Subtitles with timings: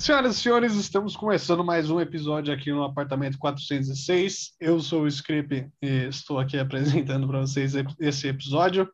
[0.00, 4.54] Senhoras e senhores, estamos começando mais um episódio aqui no apartamento 406.
[4.58, 8.90] Eu sou o Script e estou aqui apresentando para vocês esse episódio.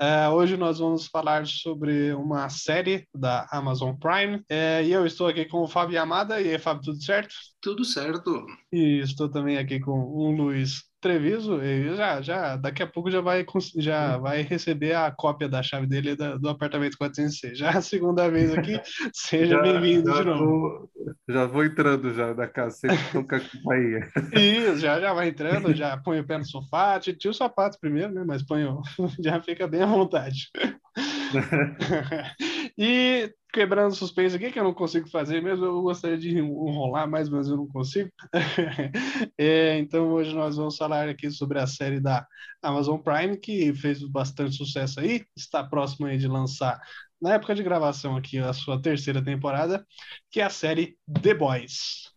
[0.00, 5.26] Uh, hoje nós vamos falar sobre uma série da Amazon Prime uh, e eu estou
[5.26, 6.38] aqui com o Fábio Amada.
[6.38, 7.34] E aí, Fábio, tudo certo?
[7.58, 8.44] Tudo certo.
[8.70, 11.58] E estou também aqui com o Luiz Treviso,
[11.96, 13.44] já, já, daqui a pouco já vai,
[13.76, 17.58] já vai receber a cópia da chave dele do, do apartamento 406.
[17.58, 18.80] Já a segunda vez aqui,
[19.12, 20.46] seja bem-vindo de novo.
[20.46, 20.90] Vou,
[21.28, 24.08] já vou entrando já da casa, sempre nunca companhia.
[24.32, 28.12] Isso, já, já vai entrando, já põe o pé no sofá, tira os sapatos primeiro,
[28.12, 28.22] né?
[28.24, 28.80] Mas põe o,
[29.18, 30.50] já fica bem à vontade.
[32.78, 37.28] e quebrando suspense aqui, que eu não consigo fazer mesmo, eu gostaria de enrolar mais,
[37.28, 38.10] mas eu não consigo.
[39.38, 42.26] é, então hoje nós vamos falar aqui sobre a série da
[42.62, 46.80] Amazon Prime, que fez bastante sucesso aí, está próximo aí de lançar,
[47.20, 49.86] na época de gravação aqui, a sua terceira temporada,
[50.30, 52.10] que é a série The Boys.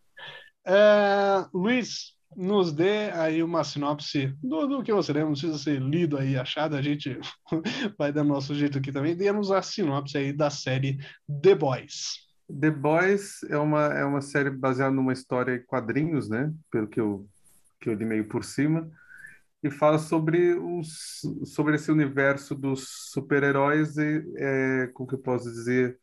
[0.65, 5.81] Uh, Luiz, nos dê aí uma sinopse do, do que você lembra, não precisa ser
[5.81, 7.17] lido aí, achado, a gente
[7.97, 9.15] vai dar nosso jeito aqui também.
[9.15, 10.97] Dê-nos a sinopse aí da série
[11.41, 12.25] The Boys.
[12.47, 16.53] The Boys é uma, é uma série baseada numa história em quadrinhos, né?
[16.71, 17.27] Pelo que eu,
[17.79, 18.89] que eu li meio por cima.
[19.63, 25.49] E fala sobre, os, sobre esse universo dos super-heróis e, é, como que eu posso
[25.49, 25.97] dizer,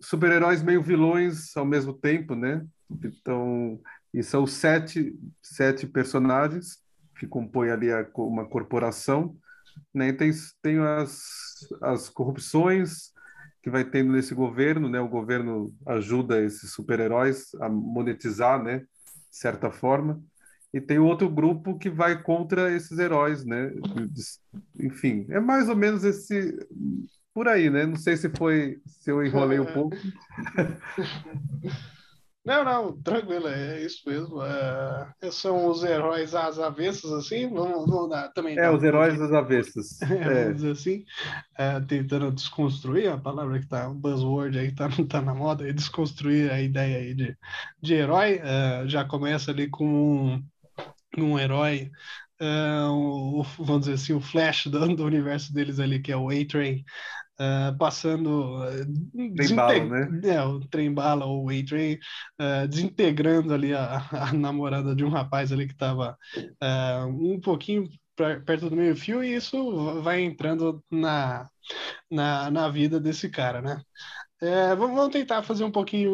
[0.00, 2.66] super-heróis meio vilões ao mesmo tempo, né?
[2.90, 3.80] Então,
[4.12, 6.78] e são sete, sete personagens
[7.18, 9.36] que compõem ali a, uma corporação.
[9.94, 10.08] Né?
[10.08, 11.22] E tem, tem as,
[11.80, 13.12] as corrupções
[13.62, 15.00] que vai tendo nesse governo, né?
[15.00, 18.80] O governo ajuda esses super-heróis a monetizar, né?
[18.80, 18.86] De
[19.30, 20.20] certa forma.
[20.74, 23.70] E tem outro grupo que vai contra esses heróis, né?
[24.80, 26.58] Enfim, é mais ou menos esse
[27.32, 27.86] por aí, né?
[27.86, 29.96] Não sei se foi se eu enrolei um pouco.
[32.44, 34.42] Não, não, tranquilo, é isso mesmo.
[34.42, 38.58] É, são os heróis às avessas, assim, vamos, vamos dar também.
[38.58, 40.00] É, os heróis às avessas.
[40.02, 40.42] É, é.
[40.44, 41.04] Vamos dizer assim,
[41.56, 45.68] é, tentando desconstruir a palavra que tá, um buzzword aí que tá, tá na moda,
[45.68, 47.36] e desconstruir a ideia aí de,
[47.80, 48.40] de herói.
[48.42, 50.44] É, já começa ali com um,
[51.16, 51.90] um herói
[52.42, 56.28] Uh, o, vamos dizer assim, o flash do, do, universo deles ali, que é o
[56.28, 56.84] A-Train,
[57.42, 58.62] uh, passando.
[58.62, 60.20] Uh, trem bala, né?
[60.24, 61.98] É, o trem bala ou o A-Train,
[62.40, 66.16] uh, desintegrando ali a, a, namorada de um rapaz ali que estava
[67.08, 67.88] um pouquinho
[68.44, 71.48] perto do meio-fio, e isso vai entrando na,
[72.10, 73.82] na, na vida desse cara, né?
[74.42, 76.12] É, vamos tentar fazer um pouquinho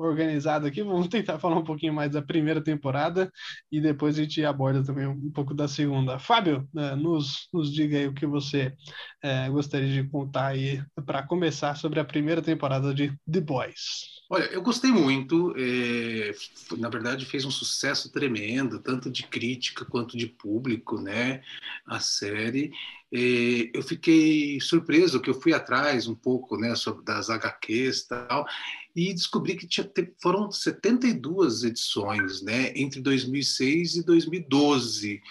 [0.00, 3.30] organizado aqui, vamos tentar falar um pouquinho mais da primeira temporada
[3.70, 6.18] e depois a gente aborda também um pouco da segunda.
[6.18, 8.74] Fábio, é, nos, nos diga aí o que você
[9.22, 14.18] é, gostaria de contar aí para começar sobre a primeira temporada de The Boys.
[14.28, 16.32] Olha, eu gostei muito, é,
[16.76, 21.42] na verdade fez um sucesso tremendo, tanto de crítica quanto de público, né,
[21.86, 22.72] a série.
[23.12, 28.08] É, eu fiquei surpreso que eu fui atrás um pouco, né, sobre das HQs e
[28.08, 28.46] tal,
[28.94, 35.22] e descobri que tinha, foram 72 edições, né, entre 2006 e 2012.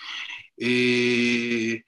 [0.60, 1.84] É,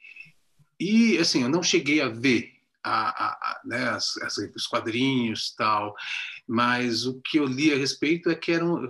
[0.79, 5.53] e, assim, eu não cheguei a ver a, a, a, né, as, as, os quadrinhos
[5.55, 5.95] tal,
[6.47, 8.89] mas o que eu li a respeito é que eram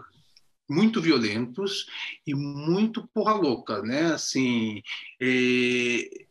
[0.70, 1.88] muito violentos
[2.28, 4.14] e muito porra louca, né?
[4.14, 4.84] Assim,
[5.20, 6.28] é,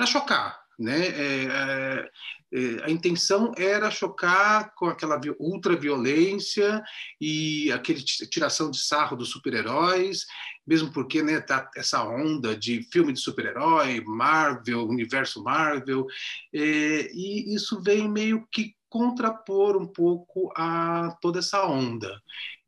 [0.00, 1.08] para chocar, né?
[1.08, 2.10] É, é,
[2.54, 6.82] é, a intenção era chocar com aquela ultraviolência
[7.20, 10.24] e aquele tiração de sarro dos super-heróis,
[10.66, 16.06] mesmo porque né, tá essa onda de filme de super-herói, Marvel, universo Marvel,
[16.50, 22.10] é, e isso vem meio que contrapor um pouco a toda essa onda.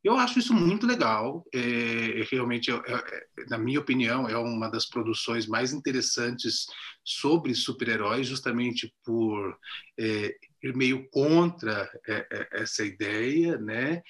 [0.04, 1.46] Eu acho isso muito legal.
[1.54, 6.66] É, realmente, é, é, na minha opinião, é uma das produções mais interessantes
[7.04, 9.56] sobre super-heróis, justamente por
[9.98, 14.02] é, ir meio contra é, é, essa ideia, né?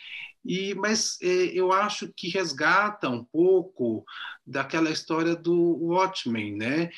[0.44, 4.04] E, mas eu acho que resgata um pouco
[4.44, 6.90] daquela história do Watchmen, né?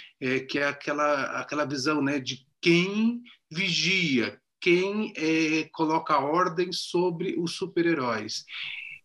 [0.48, 3.20] que é aquela, aquela visão né, de quem
[3.50, 5.12] vigia, quem
[5.74, 8.46] coloca ordem sobre os super-heróis.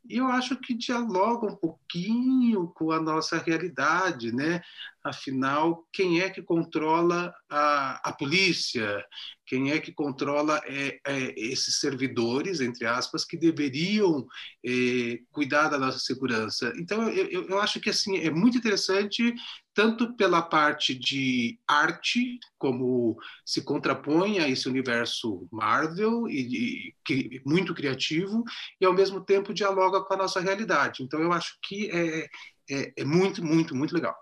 [0.08, 4.62] E eu acho que dialoga um pouquinho com a nossa realidade, né?
[5.04, 9.04] Afinal, quem é que controla a, a polícia?
[9.46, 14.28] Quem é que controla é, é, esses servidores, entre aspas, que deveriam
[14.64, 16.72] é, cuidar da nossa segurança?
[16.78, 19.34] Então, eu, eu acho que assim é muito interessante,
[19.74, 27.74] tanto pela parte de arte, como se contrapõe a esse universo Marvel, e, e muito
[27.74, 28.44] criativo,
[28.80, 31.02] e ao mesmo tempo dialoga com a nossa realidade.
[31.02, 32.28] Então, eu acho que é,
[32.70, 34.16] é, é muito, muito, muito legal.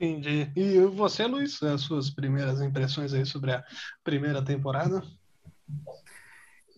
[0.00, 0.50] Entendi.
[0.56, 3.62] E você, Luiz, as suas primeiras impressões aí sobre a
[4.02, 5.02] primeira temporada?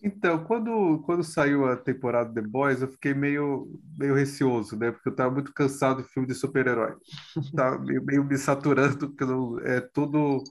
[0.03, 4.91] Então, quando, quando saiu a temporada The Boys, eu fiquei meio, meio receoso, né?
[4.91, 6.95] Porque eu estava muito cansado de filme de super-herói.
[7.55, 10.43] Tava meio, meio me saturando, porque não, é tudo...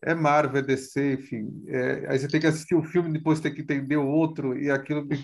[0.00, 1.64] É Marvel, é DC, enfim.
[1.66, 4.70] É, aí você tem que assistir um filme, depois tem que entender o outro, e
[4.70, 5.16] aquilo me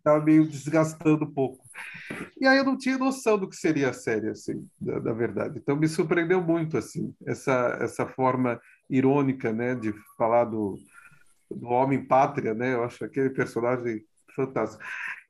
[0.00, 1.64] estava meio desgastando um pouco.
[2.40, 5.58] E aí eu não tinha noção do que seria a série, assim, da, verdade.
[5.58, 10.78] Então me surpreendeu muito, assim, essa, essa forma irônica, né, de falar do,
[11.50, 12.74] do homem pátria, né?
[12.74, 14.04] Eu acho aquele personagem
[14.34, 14.82] fantástico.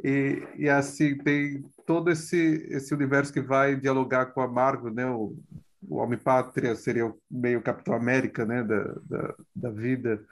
[0.03, 5.07] E, e assim, tem todo esse, esse universo que vai dialogar com a Marvel, né?
[5.11, 5.37] O,
[5.83, 10.23] o homem pátria seria meio Capitão América, né, da, da, da vida,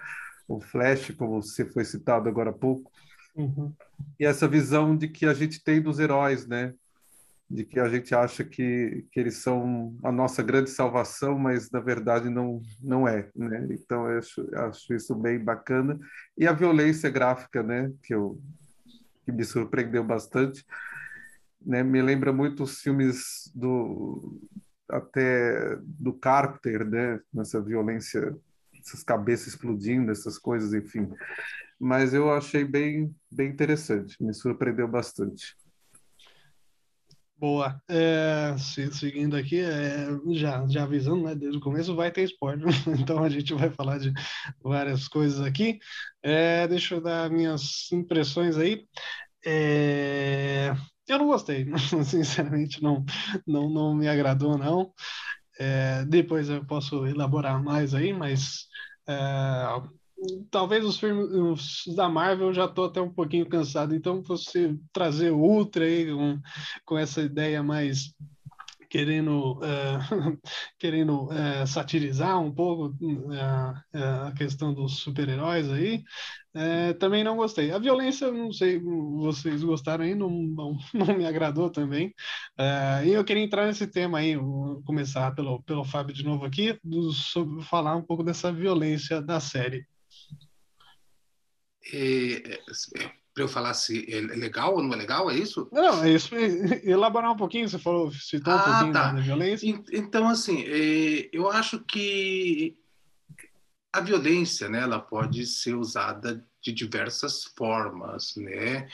[0.47, 2.91] o Flash, como você foi citado agora há pouco.
[3.39, 3.73] Uhum.
[4.19, 6.75] E essa visão de que a gente tem dos heróis, né?
[7.49, 11.81] De que a gente acha que, que eles são a nossa grande salvação, mas na
[11.81, 13.67] verdade não, não é, né?
[13.71, 15.99] Então eu acho, acho isso bem bacana.
[16.37, 17.93] E a violência gráfica, né?
[18.03, 18.41] Que, eu,
[19.25, 20.67] que me surpreendeu bastante.
[21.65, 21.83] Né?
[21.85, 24.41] Me lembra muito os filmes do
[24.91, 27.21] até do Carpenter, né?
[27.33, 28.37] Nessa violência,
[28.81, 31.09] essas cabeças explodindo, essas coisas, enfim
[31.79, 35.57] mas eu achei bem, bem interessante, me surpreendeu bastante.
[37.39, 37.81] Boa.
[37.89, 38.57] É,
[38.91, 42.67] seguindo aqui, é, já, já avisando, né, desde o começo, vai ter spoiler,
[42.99, 44.13] então a gente vai falar de
[44.61, 45.79] várias coisas aqui.
[46.21, 48.85] É, deixa eu dar minhas impressões aí.
[49.47, 50.75] É,
[51.07, 51.65] eu não gostei,
[52.05, 53.05] sinceramente, não,
[53.47, 54.93] não, não me agradou, não.
[55.61, 58.67] É, depois eu posso elaborar mais aí, mas
[59.09, 59.15] é,
[60.51, 65.31] talvez os filmes da Marvel eu já estou até um pouquinho cansado, então você trazer
[65.31, 66.41] o Ultra aí com,
[66.85, 68.15] com essa ideia mais
[68.89, 70.39] querendo uh,
[70.79, 76.03] querendo uh, satirizar um pouco uh, a questão dos super-heróis aí
[76.99, 77.71] também não gostei.
[77.71, 82.13] A violência não sei vocês gostaram aí não, não, não me agradou também.
[83.05, 86.77] E eu queria entrar nesse tema aí vou começar pelo pelo Fábio de novo aqui
[86.83, 89.87] do, sobre falar um pouco dessa violência da série
[91.93, 95.69] é, é, para eu falar se é legal ou não é legal, é isso?
[95.73, 96.35] Não, é isso.
[96.85, 99.13] Elaborar um pouquinho, você falou, citou um ah, pouquinho tá.
[99.13, 99.85] da violência.
[99.93, 102.77] Então, assim, é, eu acho que
[103.93, 108.89] a violência, né, ela pode ser usada de diversas formas, né,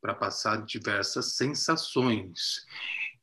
[0.00, 2.66] para passar diversas sensações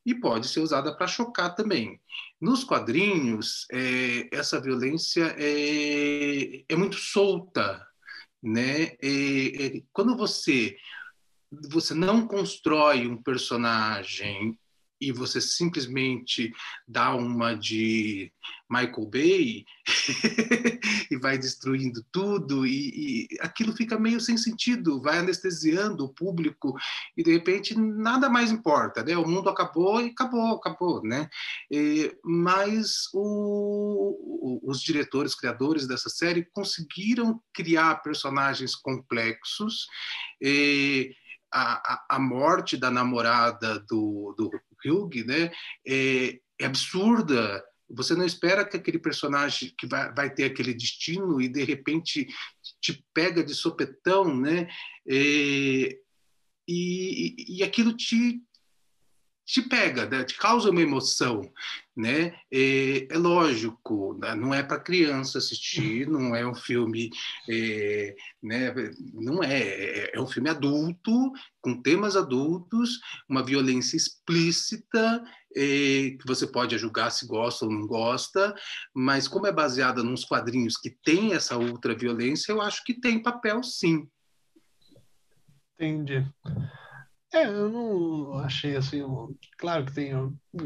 [0.04, 2.00] e pode ser usada para chocar também.
[2.40, 7.86] Nos quadrinhos, é, essa violência é, é muito solta,
[8.42, 8.96] né?
[9.02, 10.76] E, e, quando você
[11.70, 14.58] você não constrói um personagem
[15.02, 16.52] e você simplesmente
[16.86, 18.32] dá uma de
[18.70, 19.64] Michael Bay
[21.10, 26.74] e vai destruindo tudo e, e, aquilo fica meio sem sentido, vai anestesiando o público
[27.16, 29.16] e de repente nada mais importa, né?
[29.16, 31.28] O mundo acabou e acabou, acabou, né?
[31.68, 39.86] E, mas o, o, os diretores, criadores dessa série conseguiram criar personagens complexos.
[40.40, 41.14] E,
[41.52, 44.50] a, a, morte da namorada do, do
[44.84, 45.50] Hugh, né,
[45.86, 47.62] é, é absurda.
[47.90, 52.26] Você não espera que aquele personagem que vai, vai ter aquele destino e de repente
[52.80, 54.68] te pega de sopetão, né?
[55.06, 55.98] É,
[56.66, 58.40] e, e aquilo te,
[59.52, 60.24] te pega, né?
[60.24, 61.42] te causa uma emoção,
[61.94, 62.34] né?
[62.50, 64.34] É, é lógico, né?
[64.34, 67.10] não é para criança assistir, não é um filme,
[67.50, 68.72] é, né?
[69.12, 75.22] Não é, é, é um filme adulto com temas adultos, uma violência explícita
[75.54, 78.54] é, que você pode julgar se gosta ou não gosta,
[78.94, 83.22] mas como é baseada nos quadrinhos que tem essa ultra violência, eu acho que tem
[83.22, 84.08] papel sim.
[85.74, 86.26] Entendi.
[87.34, 89.00] É, eu não achei assim.
[89.58, 90.12] Claro que tem.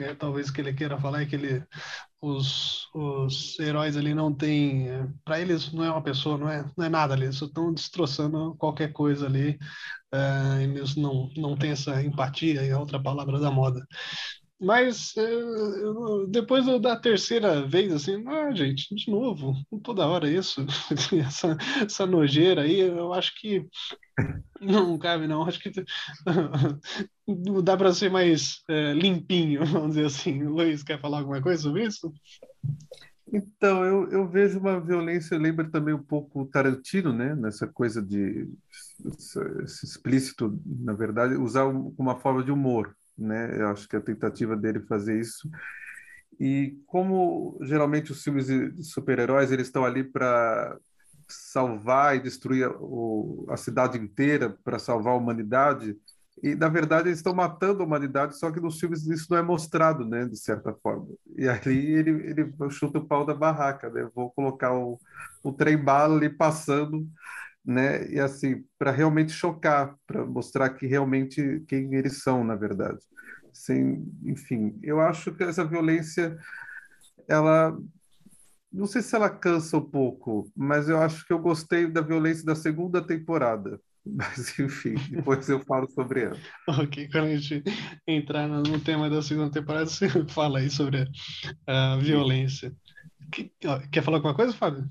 [0.00, 1.64] É, talvez o que ele queira falar é que ele,
[2.20, 4.88] os, os heróis ali não têm.
[4.90, 7.24] É, Para eles não é uma pessoa, não é, não é nada ali.
[7.26, 9.58] Eles estão destroçando qualquer coisa ali.
[10.14, 13.86] É, eles não, não têm essa empatia, é outra palavra da moda.
[14.60, 15.22] Mas é,
[16.28, 20.64] depois da terceira vez, assim, ah, gente, de novo, toda hora isso,
[21.26, 23.66] essa, essa nojeira aí, eu acho que
[24.60, 25.42] não cabe, não.
[25.42, 25.70] Acho que
[27.62, 30.42] dá para ser mais é, limpinho, vamos dizer assim.
[30.42, 32.12] Luiz, quer falar alguma coisa sobre isso?
[33.32, 37.34] Então, eu, eu vejo uma violência, lembra também um pouco o Tarantino, né?
[37.34, 38.48] Nessa coisa de
[39.04, 43.60] esse explícito, na verdade, usar uma forma de humor, né?
[43.60, 45.48] Eu acho que a tentativa dele fazer isso.
[46.38, 50.76] E como geralmente os filmes de super-heróis eles estão ali para
[51.28, 55.96] salvar e destruir o, a cidade inteira, para salvar a humanidade,
[56.42, 59.42] e na verdade eles estão matando a humanidade, só que nos filmes isso não é
[59.42, 61.06] mostrado, né, de certa forma.
[61.36, 64.08] E ali ele, ele chuta o pau da barraca, né?
[64.14, 65.00] Vou colocar o,
[65.42, 67.06] o trem bala ali passando,
[67.66, 68.08] né?
[68.10, 72.98] E assim, para realmente chocar, para mostrar que realmente quem eles são, na verdade.
[73.52, 76.38] Sem, enfim, eu acho que essa violência
[77.28, 77.76] ela
[78.72, 82.44] não sei se ela cansa um pouco, mas eu acho que eu gostei da violência
[82.44, 83.80] da segunda temporada.
[84.06, 86.38] Mas, enfim, depois eu falo sobre ela.
[86.68, 87.64] ok, quando a gente
[88.06, 91.08] entrar no tema da segunda temporada, você fala aí sobre
[91.66, 92.72] a violência.
[93.90, 94.88] Quer falar alguma coisa, Fábio?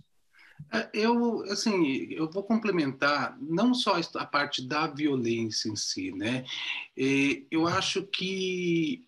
[0.71, 6.45] É, eu, assim, eu vou complementar não só a parte da violência em si, né?
[7.51, 9.05] Eu acho que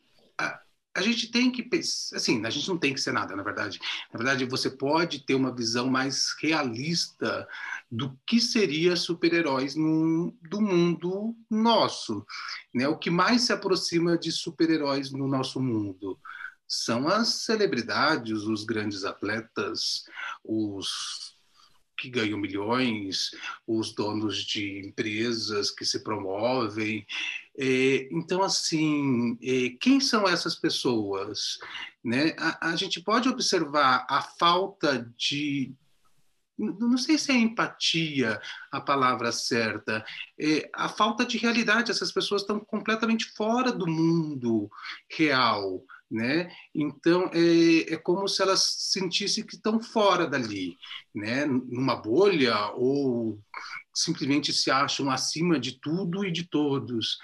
[0.97, 1.69] a gente tem que
[2.15, 3.79] assim a gente não tem que ser nada na verdade
[4.11, 7.47] na verdade você pode ter uma visão mais realista
[7.89, 12.25] do que seria super-heróis do mundo nosso
[12.73, 16.19] né o que mais se aproxima de super-heróis no nosso mundo
[16.67, 20.03] são as celebridades os grandes atletas
[20.43, 21.36] os
[21.97, 23.31] que ganham milhões,
[23.65, 27.05] os donos de empresas que se promovem.
[27.57, 31.57] É, então, assim, é, quem são essas pessoas?
[32.03, 32.35] Né?
[32.37, 35.73] A, a, gente pode observar a falta de.
[36.57, 40.03] Não sei se é empatia a palavra certa,
[40.39, 41.91] é, a falta de realidade.
[41.91, 44.69] Essas pessoas estão completamente fora do mundo
[45.09, 46.49] real né?
[46.73, 50.75] Então é, é como se elas sentissem que estão fora dali,
[51.13, 51.45] né?
[51.45, 53.39] Numa bolha ou
[53.93, 57.17] simplesmente se acham acima de tudo e de todos.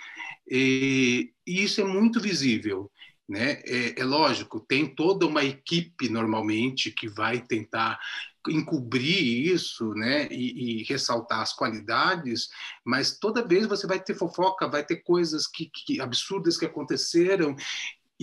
[0.49, 2.91] E, e isso é muito visível.
[3.27, 3.61] Né?
[3.65, 7.97] É, é, lógico, tem toda uma equipe normalmente que vai tentar
[8.49, 12.49] encobrir isso, né, e, e, ressaltar as qualidades,
[12.83, 17.55] mas toda vez você vai ter fofoca, vai ter coisas que, que absurdas que aconteceram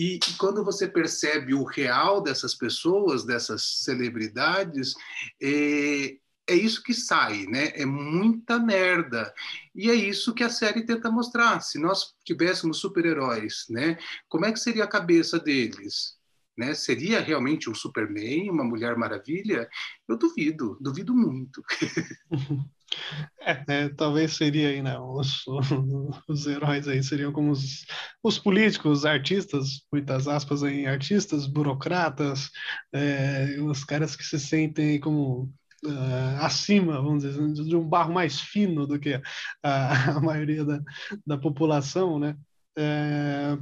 [0.01, 4.95] e, e, quando você percebe o real dessas pessoas, dessas celebridades,
[5.39, 6.17] é,
[6.47, 7.71] é isso que sai, né?
[7.75, 9.31] É muita merda.
[9.75, 11.61] E é isso que a série tenta mostrar.
[11.61, 13.95] Se nós tivéssemos super-heróis, né?
[14.27, 16.17] Como é que seria a cabeça deles?
[16.57, 16.73] Né?
[16.73, 19.69] Seria realmente um Superman, uma Mulher Maravilha?
[20.07, 21.63] Eu duvido, duvido muito.
[23.39, 24.97] É, é, talvez seria aí, né?
[24.99, 25.43] Os,
[26.27, 27.85] os, heróis aí seriam como os,
[28.23, 32.49] os políticos, os artistas, muitas aspas em artistas, burocratas,
[32.93, 35.51] é, os caras que se sentem como
[35.83, 39.19] Uh, acima, vamos dizer, de um barro mais fino do que
[39.63, 40.79] a, a maioria da,
[41.25, 42.37] da população, né?
[42.77, 43.57] É,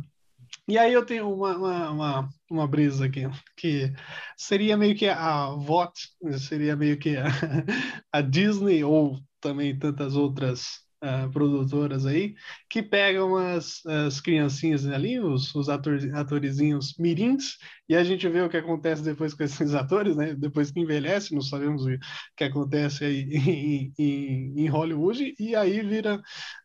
[0.70, 3.24] e aí eu tenho uma, uma, uma, uma, brisa aqui,
[3.58, 3.92] que
[4.38, 5.94] seria meio que a VOT,
[6.38, 7.26] seria meio que a,
[8.14, 12.36] a Disney, ou também tantas outras uh, produtoras aí,
[12.70, 17.58] que pegam as, as criancinhas ali, os, os ator, atorizinhos mirins,
[17.90, 20.36] e a gente vê o que acontece depois com esses atores, né?
[20.36, 21.90] Depois que envelhece, não sabemos o
[22.38, 26.22] que acontece aí em, em, em Hollywood, e aí vira,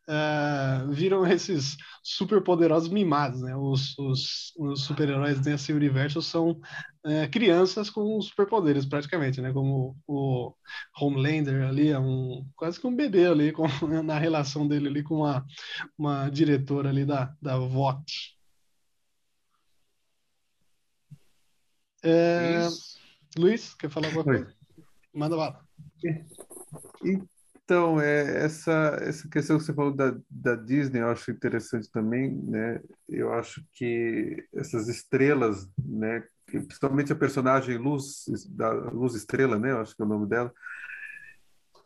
[0.09, 3.57] uh, viram esses super poderosos mimados, né?
[3.57, 9.53] Os, os, os super-heróis desse universo são uh, crianças com superpoderes, praticamente, né?
[9.53, 10.53] Como o
[11.01, 13.67] Homelander ali, é um, quase que um bebê ali, com,
[14.05, 15.45] na relação dele ali com uma,
[15.99, 18.34] uma diretora ali da, da VOT.
[22.05, 22.69] É...
[23.37, 24.55] Luiz, quer falar alguma coisa?
[25.13, 25.61] Manda bala.
[27.65, 32.31] Então, é, essa, essa questão que você falou da, da Disney, eu acho interessante também,
[32.31, 32.81] né?
[33.09, 36.25] Eu acho que essas estrelas, né?
[36.45, 39.71] Principalmente a personagem Luz, da Luz Estrela, né?
[39.71, 40.53] Eu acho que é o nome dela,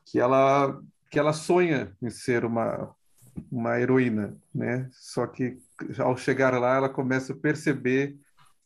[0.05, 2.95] que ela que ela sonha em ser uma
[3.51, 4.89] uma heroína, né?
[4.93, 5.59] Só que
[5.97, 8.19] ao chegar lá, ela começa a perceber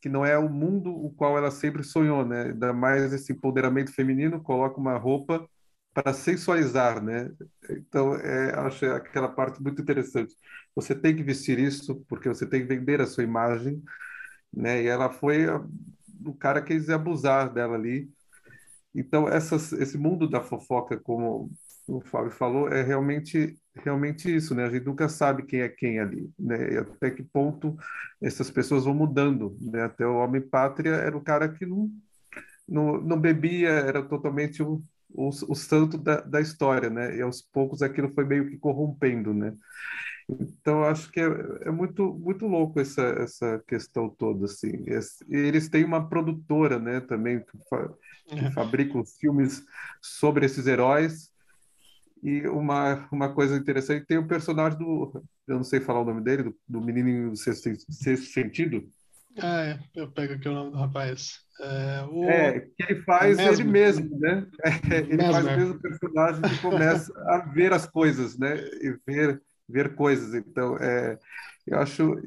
[0.02, 2.46] que não é o mundo o qual ela sempre sonhou, né?
[2.46, 5.48] Ainda mais esse empoderamento feminino, coloca uma roupa
[5.94, 7.30] para sensualizar, né?
[7.70, 10.34] Então, é, acho aquela parte muito interessante.
[10.74, 13.82] Você tem que vestir isso porque você tem que vender a sua imagem,
[14.52, 14.82] né?
[14.82, 15.46] E ela foi
[16.26, 18.10] o cara que quis abusar dela ali.
[18.94, 21.50] Então, essas, esse mundo da fofoca, como
[21.88, 24.64] o Fábio falou, é realmente realmente isso, né?
[24.64, 26.74] A gente nunca sabe quem é quem ali, né?
[26.74, 27.76] E até que ponto
[28.20, 29.84] essas pessoas vão mudando, né?
[29.84, 31.90] Até o homem pátria era o cara que não
[32.68, 37.16] não, não bebia, era totalmente o, o, o santo da, da história, né?
[37.16, 39.54] E aos poucos aquilo foi meio que corrompendo, né?
[40.28, 41.26] Então, acho que é,
[41.62, 44.84] é, muito, muito louco essa, essa questão toda, assim.
[45.28, 47.92] Eles têm uma produtora, né, também, que, fa
[48.26, 48.50] que é.
[48.52, 49.62] fabrica os filmes
[50.00, 51.31] sobre esses heróis.
[52.22, 56.22] E uma, uma coisa interessante, tem o personagem do, eu não sei falar o nome
[56.22, 58.88] dele, do, do menino do sexto, sexto sentido.
[59.38, 59.80] Ah, é.
[59.94, 61.40] Eu pego aqui o nome do rapaz.
[61.60, 62.24] É, o...
[62.24, 63.60] é que ele faz Mesmer.
[63.60, 64.46] ele mesmo, né?
[64.64, 65.32] É, ele Mesmer.
[65.32, 68.56] faz o mesmo personagem que começa a ver as coisas, né?
[68.56, 70.34] E ver ver coisas.
[70.34, 71.18] Então, é,
[71.66, 72.20] eu acho,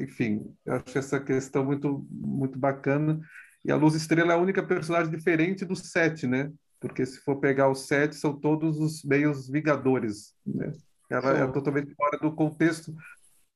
[0.00, 3.20] enfim, eu acho essa questão muito, muito bacana.
[3.64, 6.52] E a Luz Estrela é a única personagem diferente do sete, né?
[6.86, 10.70] Porque se for pegar os sete, são todos os meios vingadores, né?
[11.08, 12.94] Ela é totalmente fora do contexto,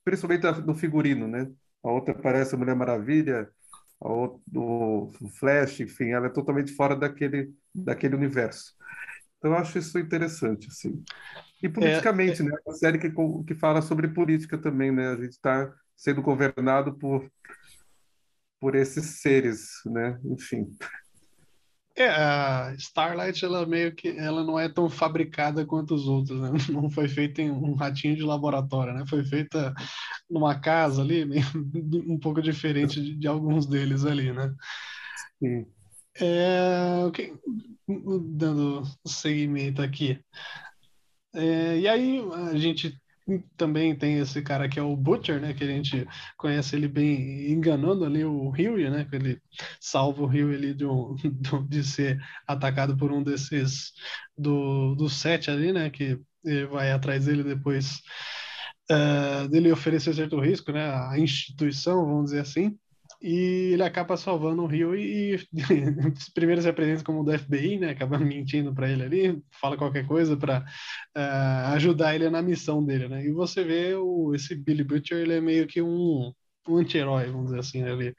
[0.02, 1.46] principalmente do figurino, né?
[1.84, 3.50] A outra parece a Mulher Maravilha,
[4.00, 8.72] a outra, o Flash, enfim, ela é totalmente fora daquele, daquele universo.
[9.36, 11.04] Então, eu acho isso interessante, assim.
[11.62, 12.48] E politicamente, é, é...
[12.48, 12.56] né?
[12.64, 13.12] Uma série que,
[13.46, 15.08] que fala sobre política também, né?
[15.08, 17.30] A gente está sendo governado por,
[18.58, 20.18] por esses seres, né?
[20.24, 20.66] Enfim.
[21.98, 26.50] É, a Starlight, ela meio que, ela não é tão fabricada quanto os outros, né?
[26.70, 29.04] Não foi feita em um ratinho de laboratório, né?
[29.08, 29.74] Foi feita
[30.30, 31.42] numa casa ali, meio,
[32.06, 34.54] um pouco diferente de, de alguns deles ali, né?
[35.42, 35.66] Sim.
[36.20, 37.34] É, okay.
[37.88, 40.20] Dando seguimento aqui.
[41.34, 42.96] É, e aí a gente
[43.56, 45.52] também tem esse cara que é o Butcher, né?
[45.52, 46.06] Que a gente
[46.36, 49.04] conhece ele bem enganando ali o Rio, né?
[49.08, 49.42] Que ele
[49.80, 51.14] salva o Rio ali de, um,
[51.68, 53.92] de ser atacado por um desses
[54.36, 55.90] do, do sete ali, né?
[55.90, 56.18] Que
[56.70, 58.00] vai atrás dele depois
[58.90, 60.90] uh, dele oferecer certo risco, né?
[61.10, 62.78] A instituição, vamos dizer assim
[63.20, 65.38] e ele acaba salvando o Rio e, e
[66.34, 67.90] primeiro se apresenta como do FBI, né?
[67.90, 70.64] Acaba mentindo para ele ali, fala qualquer coisa para uh,
[71.16, 73.24] eh, ajudar ele na missão dele, né?
[73.26, 76.32] E você vê o, esse Billy Butcher, ele é meio que um,
[76.68, 77.90] um anti-herói, vamos dizer assim, né?
[77.92, 78.14] ele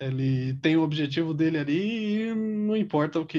[0.00, 3.38] ele tem o objetivo dele ali e não importa o que,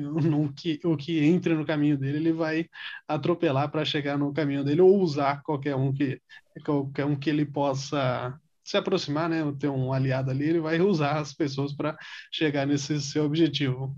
[0.00, 2.66] no, que, o que entre no caminho dele, ele vai
[3.06, 6.20] atropelar para chegar no caminho dele ou usar qualquer um que
[6.64, 11.18] qualquer um que ele possa se aproximar, né, ter um aliado ali, ele vai usar
[11.18, 11.96] as pessoas para
[12.32, 13.96] chegar nesse seu objetivo.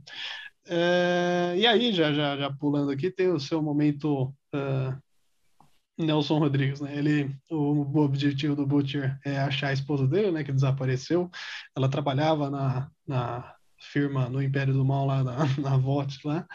[0.67, 4.97] É, e aí, já, já, já pulando aqui, tem o seu momento uh,
[5.99, 6.97] Nelson Rodrigues, né?
[6.97, 11.31] Ele, o, objetivo do Butcher é achar a esposa dele, né, que desapareceu.
[11.77, 13.54] Ela trabalhava na, na
[13.85, 16.47] firma no Império do Mal lá na, na VOT lá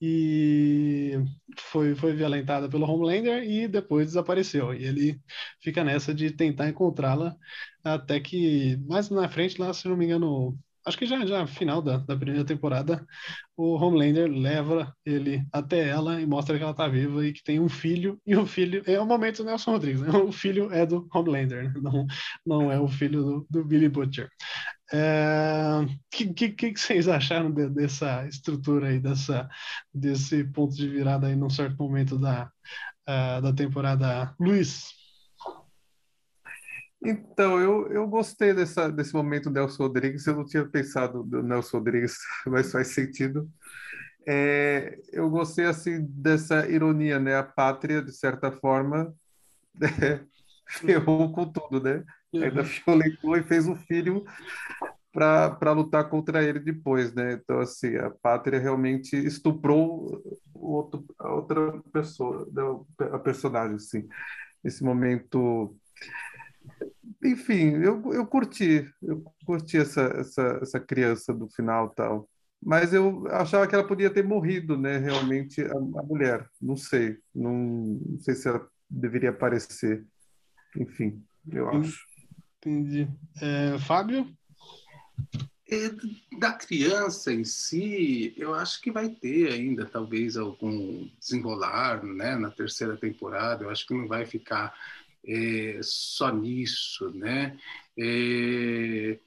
[0.00, 1.14] e
[1.58, 4.74] foi, foi violentada pelo Homelander e depois desapareceu.
[4.74, 5.20] E ele
[5.62, 7.36] fica nessa de tentar encontrá-la
[7.84, 11.82] até que mais na frente lá, se não me engano, acho que já, já final
[11.82, 13.04] da, da primeira temporada,
[13.56, 17.58] o Homelander leva ele até ela e mostra que ela tá viva e que tem
[17.58, 20.10] um filho, e o filho, é o momento do Nelson Rodrigues, né?
[20.16, 21.80] o filho é do Homelander, né?
[21.82, 22.06] não,
[22.46, 24.30] não é o filho do, do Billy Butcher.
[24.92, 29.48] O é, que, que, que, vocês acharam de, dessa estrutura aí, dessa,
[29.92, 32.48] desse ponto de virada aí num certo momento da,
[33.08, 34.32] uh, da temporada?
[34.38, 34.95] Luiz?
[37.06, 40.26] Então, eu, eu gostei dessa, desse momento do Nelson Rodrigues.
[40.26, 43.48] Eu não tinha pensado no Nelson Rodrigues, mas faz sentido.
[44.26, 47.36] É, eu gostei assim dessa ironia, né?
[47.36, 49.14] A pátria, de certa forma,
[50.66, 52.02] ferrou com tudo, né?
[52.32, 52.42] Uhum.
[52.42, 54.24] Ainda violentou e fez um filho
[55.12, 57.34] para lutar contra ele depois, né?
[57.34, 60.20] Então, assim, a pátria realmente estuprou
[60.52, 62.62] o outro, a outra pessoa, né?
[63.12, 64.08] a personagem, assim.
[64.62, 65.74] Nesse momento
[67.22, 72.28] enfim, eu, eu curti, eu curti essa, essa, essa criança do final tal.
[72.62, 74.98] Mas eu achava que ela podia ter morrido, né?
[74.98, 76.48] Realmente, a, a mulher.
[76.60, 77.18] Não sei.
[77.34, 80.04] Não, não sei se ela deveria aparecer.
[80.76, 82.04] Enfim, eu acho.
[82.58, 83.08] Entendi.
[83.40, 84.26] É, Fábio?
[85.68, 85.90] É,
[86.38, 92.50] da criança em si, eu acho que vai ter ainda talvez algum desenrolar, né, na
[92.50, 93.64] terceira temporada.
[93.64, 94.74] Eu acho que não vai ficar
[95.26, 97.58] é, só nisso, né?
[97.98, 99.18] É,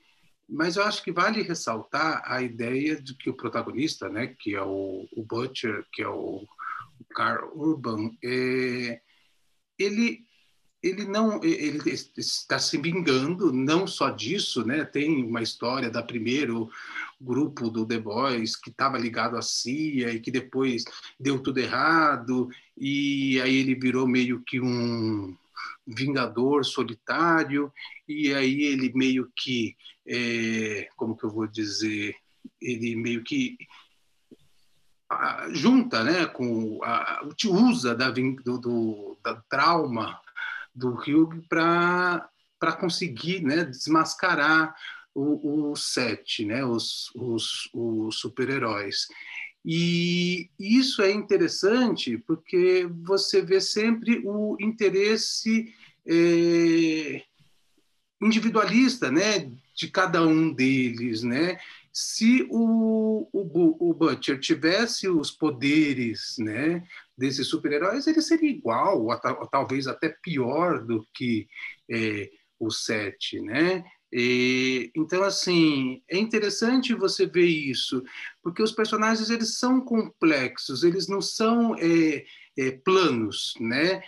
[0.47, 4.63] mas eu acho que vale ressaltar a ideia de que o protagonista, né, que é
[4.63, 6.47] o, o Butcher, que é o,
[6.99, 9.01] o Carl Urban, é,
[9.77, 10.27] ele
[10.81, 11.77] ele não ele
[12.17, 16.69] está se vingando não só disso né tem uma história da primeiro
[17.19, 20.85] grupo do The Boys que estava ligado à CIA e que depois
[21.19, 25.35] deu tudo errado e aí ele virou meio que um
[25.95, 27.71] vingador solitário
[28.07, 29.75] e aí ele meio que
[30.07, 32.15] é, como que eu vou dizer
[32.61, 33.57] ele meio que
[35.51, 40.19] junta né com a, usa da, do, do da trauma
[40.73, 42.29] do Hugh para
[42.79, 44.75] conseguir né, desmascarar
[45.13, 49.07] o, o set, né, os, os, os super-heróis.
[49.65, 55.73] E isso é interessante porque você vê sempre o interesse
[56.05, 57.23] é,
[58.21, 61.23] individualista né, de cada um deles.
[61.23, 61.59] Né?
[61.91, 66.83] Se o, o, o Butcher tivesse os poderes né,
[67.17, 71.47] desses super-heróis, ele seria igual, ou, talvez até pior do que
[71.89, 73.85] é, o Sete, né?
[74.11, 78.03] E, então, assim, é interessante você ver isso,
[78.41, 82.25] porque os personagens eles são complexos, eles não são é,
[82.57, 84.01] é, planos, né?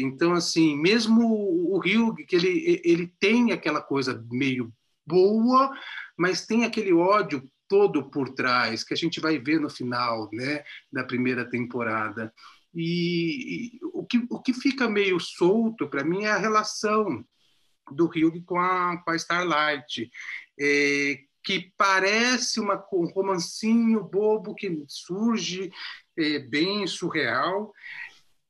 [0.00, 4.72] Então, assim, mesmo o Hugh, que ele, ele tem aquela coisa meio
[5.06, 5.70] boa,
[6.16, 10.62] mas tem aquele ódio todo por trás, que a gente vai ver no final né,
[10.92, 12.32] da primeira temporada.
[12.74, 17.24] E, e o, que, o que fica meio solto para mim é a relação
[17.90, 20.10] do Hugh com a, com a Starlight,
[20.60, 25.70] é, que parece uma, um romancinho bobo que surge
[26.16, 27.72] é, bem surreal,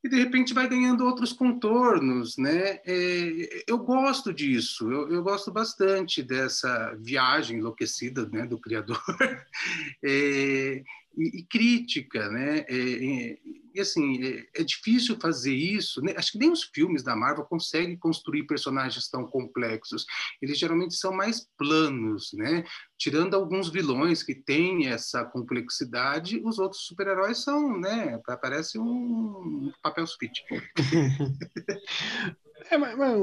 [0.03, 2.79] e de repente vai ganhando outros contornos, né?
[2.85, 9.01] É, eu gosto disso, eu, eu, gosto bastante dessa viagem enlouquecida, né, do criador
[10.05, 10.83] é,
[11.17, 12.65] e, e, crítica, né?
[12.67, 13.37] É, é
[13.75, 16.01] e assim, é, é, difícil fazer isso.
[16.01, 16.13] Né?
[16.15, 20.05] Acho que nem os filmes da Marvel conseguem construir personagens tão complexos.
[20.41, 22.63] Eles geralmente são mais planos, né?
[22.97, 28.17] Tirando alguns vilões que têm essa complexidade, os outros super-heróis são, né?
[28.41, 30.41] Parece um papel sulfite.
[32.71, 33.15] É, mas, mas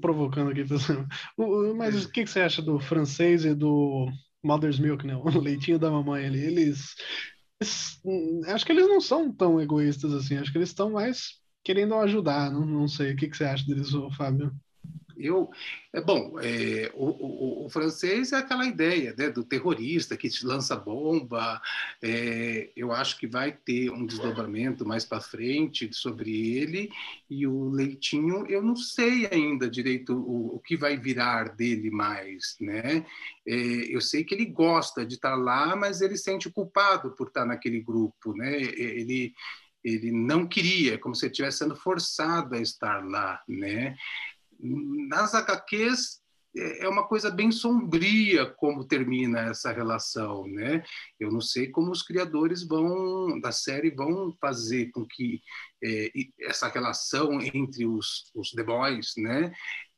[0.00, 0.64] provocando aqui,
[1.76, 4.08] mas o que, que você acha do francês e do
[4.44, 5.14] Mother's Milk, né?
[5.16, 6.40] O leitinho da mamãe ali?
[6.40, 6.94] Eles
[8.46, 12.50] acho que eles não são tão egoístas assim, acho que eles estão mais querendo ajudar,
[12.50, 13.12] não, não sei.
[13.12, 14.52] O que, que você acha deles, Fábio?
[15.16, 15.50] Eu,
[15.92, 20.44] é bom, é, o, o, o, francês é aquela ideia né, do terrorista que te
[20.44, 21.60] lança bomba.
[22.02, 26.90] É, eu acho que vai ter um desdobramento mais para frente sobre ele.
[27.28, 32.56] E o Leitinho, eu não sei ainda direito o, o que vai virar dele mais.
[32.60, 33.06] Né?
[33.46, 33.54] É,
[33.94, 37.80] eu sei que ele gosta de estar lá, mas ele sente culpado por estar naquele
[37.80, 38.34] grupo.
[38.34, 38.60] Né?
[38.62, 39.32] Ele,
[39.82, 43.40] ele não queria, como se estivesse sendo forçado a estar lá.
[43.48, 43.96] Né?
[44.60, 46.24] Nas HQs
[46.56, 50.84] é, uma coisa bem sombria como termina essa relação, né?
[51.18, 55.40] Eu não sei como os criadores vão da série vão fazer com que
[55.82, 56.10] é,
[56.42, 59.52] essa relação entre os, os The Boys, né,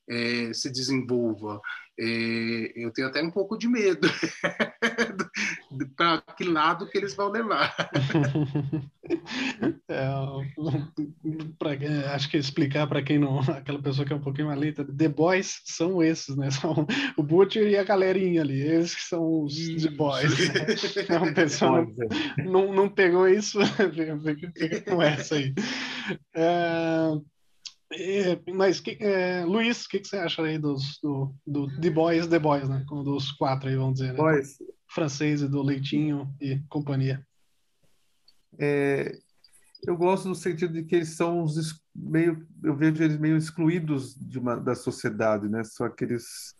[0.08, 1.60] é, se desenvolva.
[1.98, 4.06] É, eu tenho até um pouco de medo
[5.96, 7.74] para que lado que eles vão levar.
[9.88, 10.08] É,
[11.60, 11.70] pra,
[12.12, 15.08] acho que explicar para quem não, aquela pessoa que é um pouquinho mais leita, The
[15.08, 16.50] Boys são esses, né?
[16.50, 16.84] São
[17.16, 20.48] o Butcher e a galerinha ali, esses que são os The Boys.
[20.52, 20.66] Né?
[21.08, 21.86] É pessoa
[22.38, 25.54] não, não, não, pegou isso, fica com essa aí.
[26.34, 27.12] É,
[27.92, 31.90] é, mas, que, é, Luiz, o que, que, você acha aí dos do, do The
[31.90, 32.84] Boys, The Boys, né?
[32.88, 34.12] Dos quatro aí, vamos dizer.
[34.12, 34.18] Né?
[34.18, 34.58] Boys.
[34.88, 37.24] Francês e do Leitinho e companhia.
[38.58, 39.16] É,
[39.86, 44.14] eu gosto no sentido de que eles são os meio, eu vejo eles meio excluídos
[44.14, 45.62] de uma, da sociedade, né?
[45.64, 46.54] São aqueles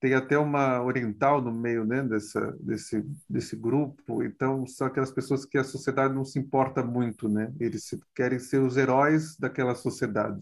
[0.00, 5.44] tem até uma oriental no meio né, dessa, desse, desse grupo, então são aquelas pessoas
[5.44, 7.52] que a sociedade não se importa muito, né?
[7.58, 10.40] Eles querem ser os heróis daquela sociedade.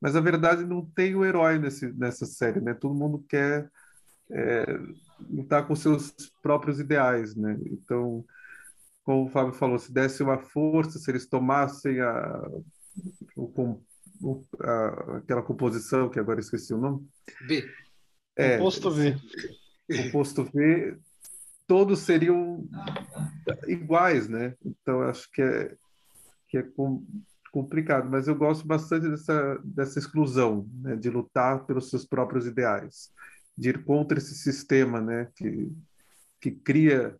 [0.00, 2.72] Mas na verdade não tem o herói nesse, nessa série, né?
[2.72, 3.70] Todo mundo quer
[4.30, 4.78] é,
[5.28, 7.58] lutar com seus próprios ideais, né?
[7.66, 8.24] Então,
[9.04, 12.48] como o Fábio falou, se desse uma força, se eles tomassem a,
[13.36, 13.74] o,
[14.58, 17.06] a, aquela composição, que agora esqueci o nome.
[17.46, 17.62] B
[18.36, 19.16] é, posto V.
[19.88, 20.98] O posto V,
[21.66, 22.66] todos seriam
[23.66, 24.54] iguais, né?
[24.64, 25.74] Então, acho que é,
[26.48, 26.66] que é
[27.56, 30.94] complicado, mas eu gosto bastante dessa, dessa exclusão, né?
[30.96, 33.10] de lutar pelos seus próprios ideais,
[33.56, 35.28] de ir contra esse sistema né?
[35.34, 35.72] que,
[36.40, 37.16] que cria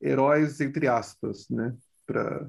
[0.00, 1.74] heróis, entre aspas, né?
[2.06, 2.48] para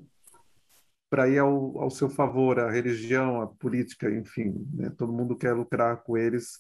[1.10, 4.92] para ir ao, ao seu favor, a religião, a política, enfim, né?
[4.98, 6.60] todo mundo quer lucrar com eles,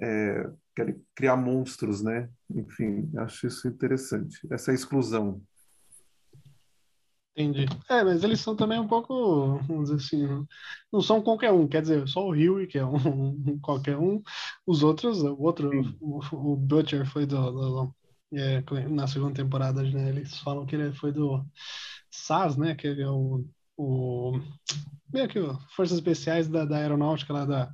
[0.00, 2.28] é, quer criar monstros, né?
[2.48, 5.42] Enfim, acho isso interessante, essa exclusão.
[7.36, 7.66] Entendi.
[7.88, 10.46] É, mas eles são também um pouco, vamos dizer assim,
[10.92, 14.22] não são qualquer um, quer dizer, só o Rio, que é um, um, qualquer um,
[14.66, 17.94] os outros, o outro, o, o, Butcher foi do, do
[18.34, 21.44] é, na segunda temporada, né, eles falam que ele foi do
[22.10, 23.44] SAS, né, que é o,
[23.76, 24.40] o
[25.12, 25.40] meio que
[25.74, 27.72] Forças Especiais da, da Aeronáutica lá da,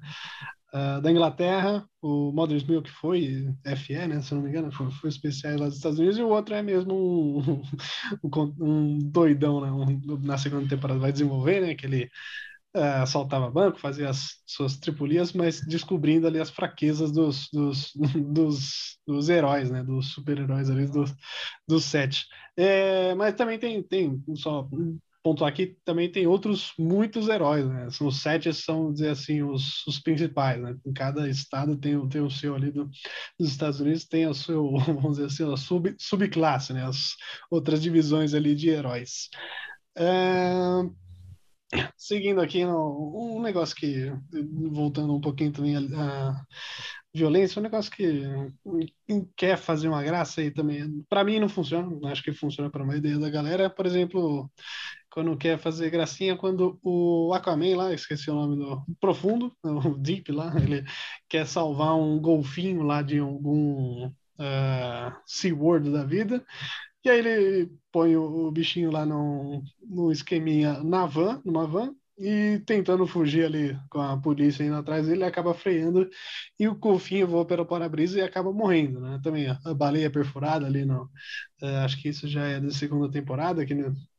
[0.76, 5.08] uh, da Inglaterra, o Mother's Milk foi FE, né, se não me engano, foi, foi
[5.10, 7.62] especiais lá dos Estados Unidos, e o outro é mesmo um,
[8.22, 12.10] um, um doidão, né, um, na segunda temporada vai desenvolver, né, que ele
[12.76, 17.92] uh, assaltava banco, fazia as suas tripulias, mas descobrindo ali as fraquezas dos, dos,
[18.32, 21.14] dos, dos heróis, né, dos super-heróis ali, dos,
[21.68, 22.26] dos sete.
[22.56, 24.68] É, mas também tem, tem só
[25.26, 27.88] pontuar aqui também tem outros muitos heróis, né?
[28.00, 30.76] Os sete são, dizer assim, os, os principais, né?
[30.86, 32.88] Em cada estado tem, tem o seu ali do,
[33.36, 36.86] dos Estados Unidos, tem o seu, vamos dizer assim, a sub, subclasse, né?
[36.86, 37.16] As
[37.50, 39.28] outras divisões ali de heróis.
[39.98, 40.52] É...
[41.96, 44.12] Seguindo aqui, um negócio que,
[44.70, 46.40] voltando um pouquinho também a,
[47.16, 48.22] violência, é um negócio que
[49.36, 52.86] quer fazer uma graça aí também, para mim não funciona, acho que funciona para a
[52.86, 54.50] maioria da galera, por exemplo,
[55.10, 60.30] quando quer fazer gracinha, quando o Aquaman lá, esqueci o nome do Profundo, o Deep
[60.30, 60.84] lá, ele
[61.28, 66.44] quer salvar um golfinho lá de algum uh, SeaWorld da vida,
[67.02, 71.94] e aí ele põe o, o bichinho lá num, num esqueminha na van, numa van,
[72.18, 76.08] e tentando fugir ali com a polícia indo atrás ele acaba freando
[76.58, 79.20] e o golfinho voa pelo para-brisa e acaba morrendo, né?
[79.22, 81.04] Também a baleia perfurada ali, no,
[81.62, 83.74] uh, acho que isso já é da segunda temporada, que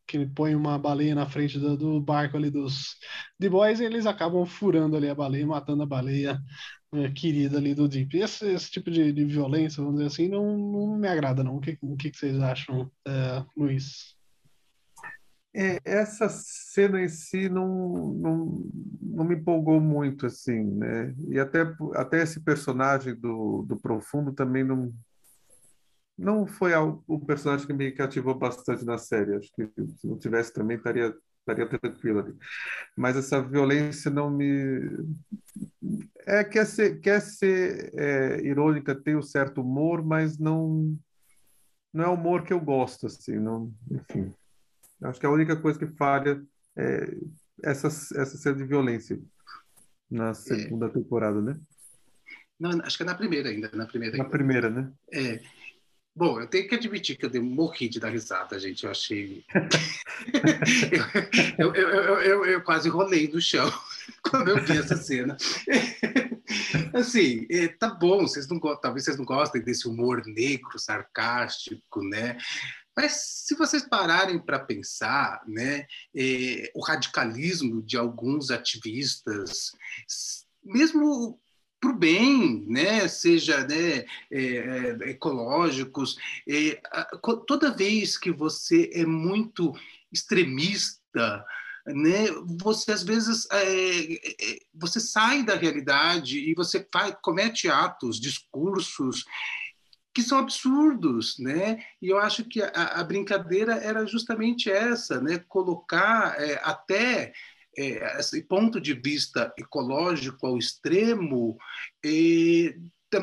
[0.07, 2.95] que põe uma baleia na frente do, do, barco ali dos
[3.39, 6.41] The Boys e eles acabam furando ali a baleia, matando a baleia
[6.93, 8.17] é, querida ali do Deep.
[8.17, 11.57] Esse, esse tipo de, de, violência, vamos dizer assim, não, não me agrada não.
[11.57, 14.16] O que, o que vocês acham, é, Luiz?
[15.59, 18.69] É, essa cena em si não, não,
[19.01, 21.15] não me empolgou muito, assim, né?
[21.29, 21.61] E até,
[21.95, 24.93] até esse personagem do, do Profundo também não,
[26.15, 29.33] não foi o personagem que me cativou bastante na série.
[29.33, 29.67] Acho que
[29.97, 32.35] se não tivesse também estaria estaria tranquilo ali.
[32.95, 34.79] Mas essa violência não me
[36.27, 40.95] é quer ser quer ser é, irônica, tem um certo humor, mas não
[41.91, 44.31] não é humor que eu gosto assim, não, enfim.
[45.03, 46.41] Acho que a única coisa que falha
[46.75, 47.17] é
[47.63, 49.19] essa essa cena de violência
[50.09, 50.89] na segunda é.
[50.89, 51.59] temporada, né?
[52.59, 54.17] Não, acho que é na primeira ainda, na primeira.
[54.17, 54.35] Na ainda.
[54.35, 54.91] primeira, né?
[55.11, 55.39] É.
[56.15, 58.83] Bom, eu tenho que admitir que eu dei morri de dar risada, gente.
[58.83, 59.45] Eu achei.
[61.59, 61.89] eu, eu,
[62.21, 63.71] eu, eu, quase rolei no chão
[64.27, 65.37] quando eu vi essa cena.
[66.95, 72.39] assim, é, tá bom, vocês não, talvez vocês não gostem desse humor negro, sarcástico, né?
[72.97, 79.71] Mas se vocês pararem para pensar, né, é, o radicalismo de alguns ativistas,
[80.63, 81.39] mesmo
[81.79, 83.07] para o bem, né?
[83.07, 86.17] seja né, é, é, ecológicos.
[87.45, 89.73] Toda vez que você é muito
[90.11, 91.45] extremista,
[91.85, 99.23] né, você às vezes é, você sai da realidade e você faz, comete atos, discursos
[100.17, 101.79] que são absurdos, né?
[102.01, 105.37] E eu acho que a, a brincadeira era justamente essa, né?
[105.47, 107.31] Colocar é, até
[107.77, 111.55] é, esse ponto de vista ecológico ao extremo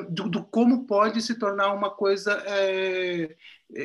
[0.08, 3.34] do, do, como pode se tornar uma coisa é,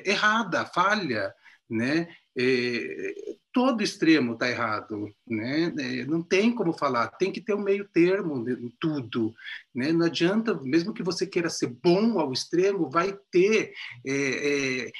[0.06, 1.34] errada, falha,
[1.68, 2.10] né?
[2.38, 3.14] É,
[3.60, 5.74] todo extremo está errado, né?
[5.78, 9.36] É, não tem como falar, tem que ter um meio termo em tudo,
[9.76, 9.92] né?
[9.92, 13.74] Não adianta, mesmo que você queira ser bom ao extremo, vai ter
[14.08, 14.92] é, é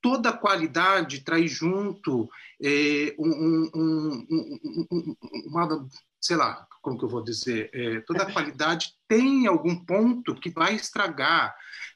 [0.00, 2.30] toda a qualidade traz junto
[2.62, 5.16] é, um, um, um,
[5.46, 5.88] uma,
[6.20, 10.50] sei lá, como que eu vou dizer, é, toda a qualidade tem algum ponto que
[10.50, 11.52] vai estragar,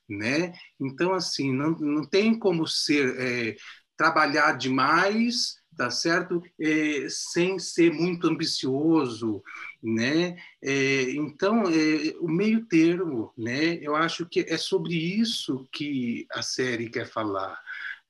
[0.08, 0.52] né?
[0.80, 3.56] Então, assim, não, não tem como ser, é,
[3.96, 6.42] trabalhar demais, tá certo?
[6.58, 9.42] É, sem ser muito ambicioso,
[9.82, 10.36] né?
[10.62, 13.74] É, então, é, o meio termo, né?
[13.82, 17.60] Eu acho que é sobre isso que a série quer falar,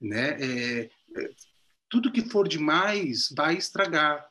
[0.00, 0.36] né?
[0.40, 1.30] É, é,
[1.90, 4.24] tudo que for demais vai estragar,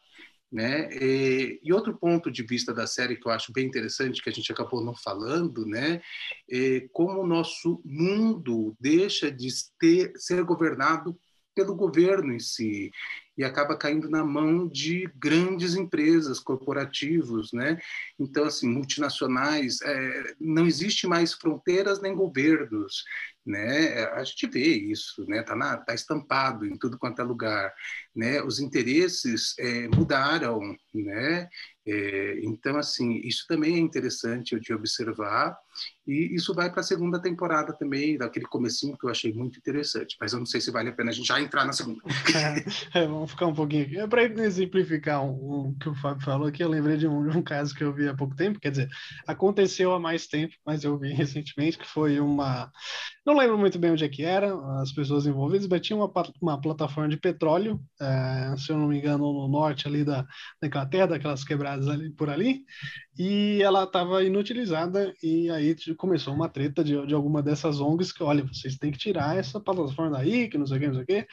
[0.51, 0.89] né?
[0.93, 4.33] E, e, outro ponto de vista da série que eu acho bem interessante, que a
[4.33, 6.01] gente acabou não falando, né?
[6.49, 11.17] É como o nosso mundo deixa de ter, ser governado
[11.53, 12.91] pelo governo em si
[13.37, 17.79] e acaba caindo na mão de grandes empresas, corporativos, né?
[18.19, 23.03] Então, assim, multinacionais, é, não existe mais fronteiras nem governos,
[23.45, 24.05] né?
[24.13, 25.43] A gente vê isso, né?
[25.43, 27.73] Tá, na, tá estampado em tudo quanto é lugar,
[28.15, 28.41] né?
[28.41, 30.59] Os interesses é, mudaram,
[30.93, 31.47] né?
[31.87, 35.55] É, então, assim, isso também é interessante de observar
[36.07, 40.17] e isso vai para a segunda temporada também, daquele comecinho que eu achei muito interessante,
[40.19, 42.01] mas eu não sei se vale a pena a gente já entrar na segunda.
[42.93, 43.99] É, vamos ficar um pouquinho.
[44.01, 47.37] É para exemplificar um, um, que o Fábio falou aqui, eu lembrei de um, de
[47.37, 48.89] um caso que eu vi há pouco tempo, quer dizer,
[49.27, 52.71] aconteceu há mais tempo, mas eu vi recentemente, que foi uma...
[53.25, 56.11] Não lembro muito bem onde é que era, as pessoas envolvidas, mas tinha uma,
[56.41, 60.21] uma plataforma de petróleo, é, se eu não me engano, no norte ali da,
[60.61, 62.63] da Inglaterra, daquelas quebradas ali, por ali,
[63.17, 68.21] e ela estava inutilizada e aí começou uma treta de, de alguma dessas ONGs que,
[68.23, 71.03] olha, vocês têm que tirar essa plataforma daí, que não sei o que, não sei
[71.03, 71.27] o que.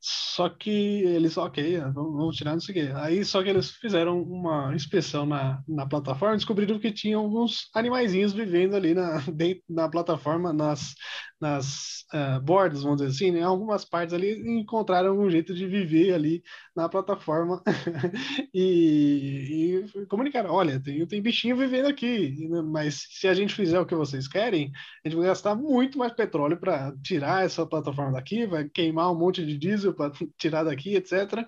[0.00, 2.92] Só que eles, ok, vamos tirar, não sei o que.
[2.94, 7.70] Aí só que eles fizeram uma inspeção na, na plataforma e descobriram que tinha alguns
[7.74, 10.94] animaizinhos vivendo ali na, dentro da plataforma, nas,
[11.42, 13.42] nas uh, bordas, vamos dizer assim, né?
[13.42, 16.40] algumas partes ali encontraram algum jeito de viver ali
[16.74, 17.60] na plataforma
[18.54, 22.62] e, e comunicaram, olha, tem, tem bichinho vivendo aqui, né?
[22.62, 24.70] mas se a gente fizer o que vocês querem,
[25.04, 29.18] a gente vai gastar muito mais petróleo para tirar essa plataforma daqui, vai queimar um
[29.18, 31.44] monte de diesel para tirar daqui, etc.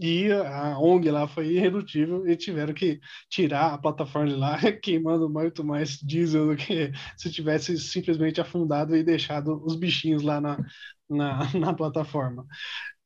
[0.00, 2.98] E a ONG lá foi irredutível e tiveram que
[3.30, 8.96] tirar a plataforma de lá, queimando muito mais diesel do que se tivesse simplesmente afundado
[8.96, 10.58] e deixado os bichinhos lá na,
[11.08, 12.44] na, na plataforma.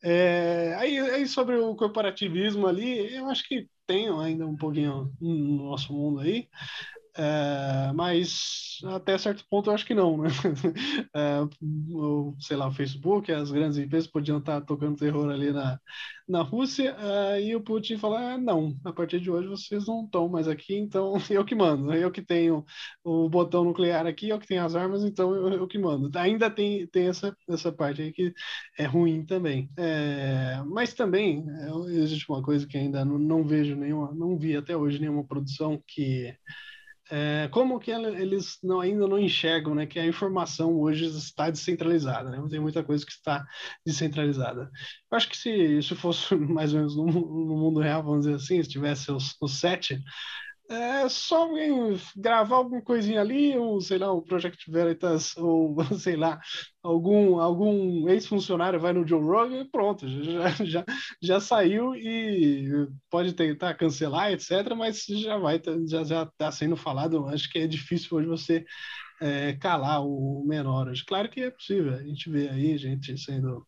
[0.03, 5.71] É, aí, aí, sobre o corporativismo ali, eu acho que tem ainda um pouquinho no
[5.71, 6.49] nosso mundo aí,
[7.19, 10.29] é, mas até certo ponto eu acho que não, né?
[11.15, 11.41] É,
[11.91, 15.81] o, sei lá, o Facebook, as grandes empresas podiam estar tocando terror ali na,
[16.29, 20.05] na Rússia, é, e o Putin falar, ah, não, a partir de hoje vocês não
[20.05, 22.65] estão mais aqui, então eu que mando, eu que tenho
[23.03, 26.17] o botão nuclear aqui, eu que tenho as armas, então eu, eu que mando.
[26.19, 28.33] Ainda tem, tem essa, essa parte aí que
[28.79, 29.69] é ruim também.
[29.77, 34.57] É, mas também é, existe uma coisa que ainda não, não vejo nenhuma, não vi
[34.57, 36.33] até hoje nenhuma produção que
[37.11, 42.31] é, como que eles não, ainda não enxergam né, que a informação hoje está descentralizada,
[42.31, 42.43] né?
[42.51, 43.45] tem muita coisa que está
[43.85, 44.71] descentralizada.
[45.11, 48.35] Eu acho que se isso fosse mais ou menos no, no mundo real, vamos dizer
[48.35, 50.03] assim, se tivesse os, os sete,
[50.69, 51.49] é só
[52.17, 56.39] gravar alguma coisinha ali, ou sei lá, o Project Veritas, ou sei lá,
[56.83, 60.85] algum, algum ex-funcionário vai no Joe Rogan e pronto, já, já,
[61.23, 67.27] já saiu e pode tentar cancelar, etc., mas já vai, já está sendo falado.
[67.29, 68.65] Acho que é difícil hoje você
[69.21, 70.93] é, calar o menor.
[71.07, 73.67] Claro que é possível, a gente vê aí gente sendo.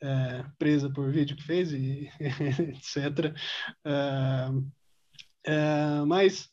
[0.00, 3.34] É, presa por vídeo que fez e etc.
[3.84, 4.48] É,
[5.48, 6.50] é, mas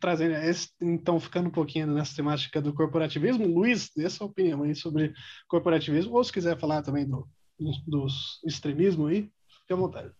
[0.00, 0.34] trazendo
[0.80, 5.12] então ficando um pouquinho nessa temática do corporativismo, Luiz, dê sua opinião aí sobre
[5.46, 7.28] corporativismo, ou se quiser falar também do,
[7.86, 10.10] dos extremismo aí, fique à vontade.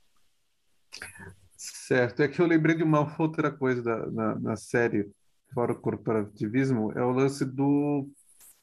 [1.56, 5.10] Certo, é que eu lembrei de uma outra coisa da, na, na série
[5.54, 8.06] fora o corporativismo, é o lance do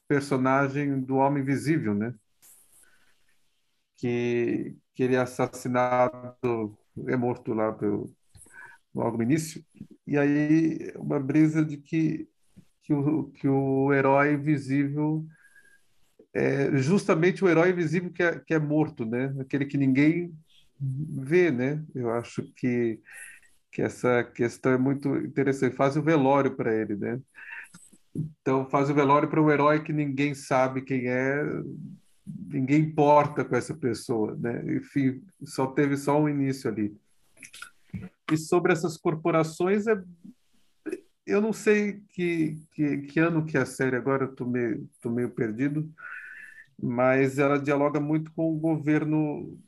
[0.06, 2.14] personagem do Homem Invisível, né?
[3.96, 8.16] Que, que ele é assassinado, é morto lá pelo,
[8.98, 9.64] logo no início,
[10.04, 12.28] e aí uma brisa de que,
[12.82, 15.24] que, o, que o herói invisível
[16.34, 19.34] é justamente o herói invisível que é, que é morto, né?
[19.40, 20.34] Aquele que ninguém
[20.80, 21.82] vê, né?
[21.94, 23.00] Eu acho que,
[23.70, 25.76] que essa questão é muito interessante.
[25.76, 27.20] Faz o velório para ele, né?
[28.14, 31.44] Então faz o velório para um herói que ninguém sabe quem é,
[32.26, 34.60] ninguém importa com essa pessoa, né?
[34.76, 36.96] Enfim, só teve só um início ali.
[38.30, 40.02] E sobre essas corporações, é,
[41.26, 45.10] eu não sei que, que, que ano que é a série agora, estou meio, tô
[45.10, 45.90] meio perdido,
[46.80, 49.58] mas ela dialoga muito com o governo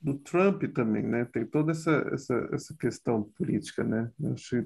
[0.00, 1.24] do Trump também, né?
[1.24, 4.10] Tem toda essa, essa, essa questão política, né?
[4.20, 4.64] Eu acho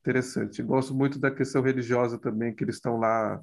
[0.00, 0.62] interessante.
[0.62, 3.42] Gosto muito da questão religiosa também, que eles estão lá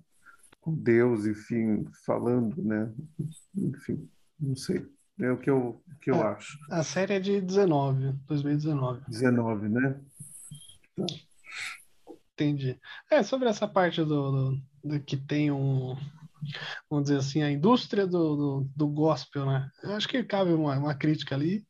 [0.62, 2.92] com Deus, enfim, falando, né?
[3.56, 4.86] Enfim, não sei.
[5.20, 6.58] É o que eu, o que eu é, acho.
[6.72, 9.02] A série é de 19, 2019.
[9.08, 10.00] 19, né?
[10.96, 11.06] Tá.
[12.34, 12.80] Entendi.
[13.12, 15.98] É, sobre essa parte do, do, do, que tem um,
[16.90, 19.70] vamos dizer assim, a indústria do, do, do gospel, né?
[19.84, 21.66] Eu acho que cabe uma, uma crítica ali.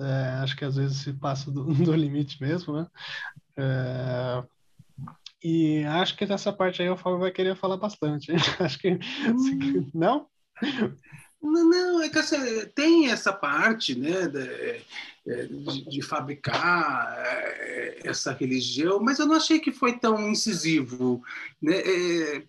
[0.00, 2.86] É, acho que às vezes se passa do, do limite mesmo, né?
[3.56, 4.44] É,
[5.42, 8.32] e acho que nessa parte aí o Fábio vai querer falar bastante.
[8.60, 8.90] acho que.
[8.90, 9.90] Hum.
[9.94, 10.26] Não?
[11.40, 14.40] Não, é que assim, tem essa parte né, de,
[15.26, 21.22] é, de, de, fabricar é, essa religião, mas eu não achei que foi tão incisivo.
[21.62, 21.76] Né?
[21.76, 22.42] É,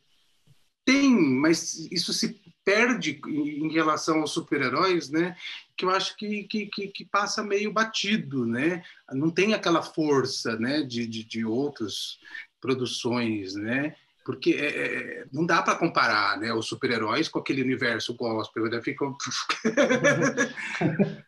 [0.84, 5.36] tem, mas isso se perde em relação aos super-heróis, né?
[5.76, 8.84] Que eu acho que, que, que, passa meio batido, né?
[9.12, 10.84] Não tem aquela força, né?
[10.84, 12.20] De, de, de outras
[12.60, 13.96] produções, né?
[14.30, 18.80] Porque é, é, não dá para comparar né, os super-heróis com aquele universo gospel, né?
[18.80, 19.08] Fica...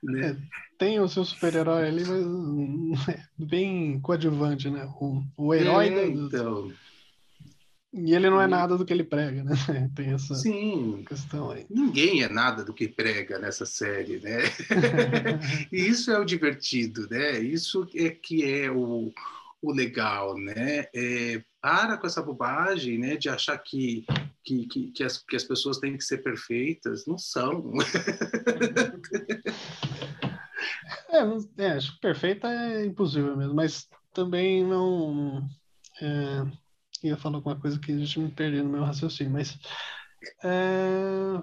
[0.04, 0.38] né?
[0.78, 4.88] Tem o seu super-herói ali, mas é bem coadjuvante, né?
[5.00, 6.72] O, o herói é, então...
[7.92, 9.56] E ele não é nada do que ele prega, né?
[9.96, 11.04] Tem essa Sim.
[11.08, 11.66] questão aí.
[11.72, 14.44] Ninguém é nada do que prega nessa série, né?
[15.74, 17.40] e isso é o divertido, né?
[17.40, 19.12] Isso é que é o,
[19.60, 20.86] o legal, né?
[20.94, 23.16] É, para com essa bobagem, né?
[23.16, 24.06] De achar que,
[24.44, 27.06] que, que, que, as, que as pessoas têm que ser perfeitas.
[27.06, 27.74] Não são.
[31.10, 35.48] é, é, acho que perfeita é impossível mesmo, mas também não...
[36.02, 36.44] É,
[37.04, 39.60] ia falar alguma coisa que a gente me perdeu no meu raciocínio, mas...
[40.44, 41.42] É,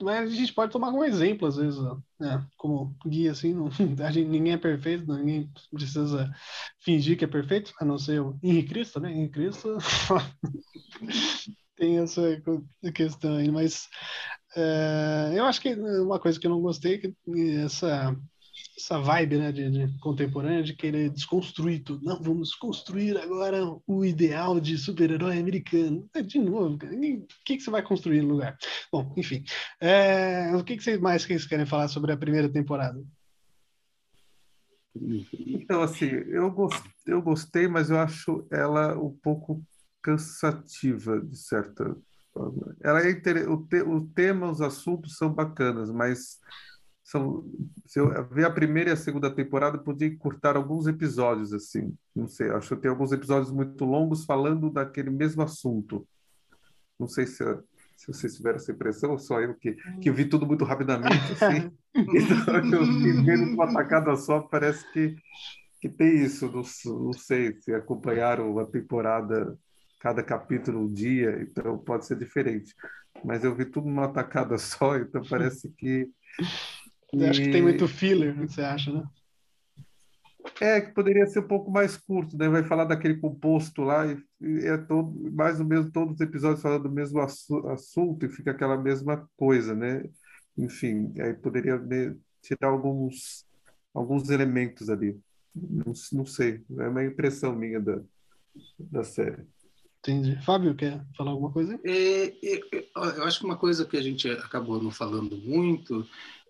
[0.00, 1.80] mas a gente pode tomar como exemplo, às vezes,
[2.20, 2.46] né?
[2.56, 3.68] como guia, assim, não,
[4.04, 6.30] a gente, ninguém é perfeito, ninguém precisa
[6.80, 9.10] fingir que é perfeito, a não ser o Henrique Cristo, né?
[9.10, 9.76] Henrique Cristo
[11.76, 12.22] tem essa
[12.94, 13.88] questão aí, mas
[14.56, 17.14] é, eu acho que uma coisa que eu não gostei é que
[17.64, 18.16] essa
[18.78, 22.04] essa vibe né, de, de, contemporânea de querer desconstruir tudo.
[22.04, 26.08] Não, vamos construir agora o ideal de super-herói americano.
[26.14, 26.78] É, de novo, o
[27.44, 28.56] que, que você vai construir no lugar?
[28.92, 29.44] Bom, enfim.
[29.80, 33.02] É, o que, que vocês mais que vocês querem falar sobre a primeira temporada?
[34.94, 39.62] Então, assim, eu gostei, eu gostei, mas eu acho ela um pouco
[40.00, 41.96] cansativa, de certa
[42.32, 42.76] forma.
[42.80, 43.50] Ela é inter...
[43.50, 43.82] o, te...
[43.82, 46.38] o tema, os assuntos são bacanas, mas
[47.08, 47.42] são,
[47.86, 51.96] se eu ver a primeira e a segunda temporada, podia encurtar alguns episódios, assim.
[52.14, 56.06] Não sei, acho que tem alguns episódios muito longos falando daquele mesmo assunto.
[57.00, 57.42] Não sei se,
[57.96, 61.72] se vocês tiveram essa impressão, ou só eu que, que vi tudo muito rapidamente, assim.
[61.96, 65.16] então, eu vi vendo uma tacada só, parece que,
[65.80, 66.44] que tem isso.
[66.52, 66.62] Não,
[67.04, 69.58] não sei se acompanharam a temporada,
[69.98, 72.74] cada capítulo um dia, então pode ser diferente.
[73.24, 76.06] Mas eu vi tudo numa tacada só, então parece que
[77.12, 77.24] e...
[77.24, 79.04] Acho que tem muito filler, o que você acha, né?
[80.60, 82.48] É, que poderia ser um pouco mais curto, né?
[82.48, 86.62] Vai falar daquele composto lá e, e é todo, mais ou menos todos os episódios
[86.62, 90.04] falando do mesmo assu assunto e fica aquela mesma coisa, né?
[90.56, 93.44] Enfim, aí poderia né, tirar alguns,
[93.94, 95.18] alguns elementos ali.
[95.54, 98.00] Não, não sei, é uma impressão minha da,
[98.78, 99.44] da série.
[100.00, 100.40] Entendi.
[100.44, 101.78] Fábio, quer falar alguma coisa?
[101.84, 102.60] É, é,
[102.94, 106.06] eu acho que uma coisa que a gente acabou não falando muito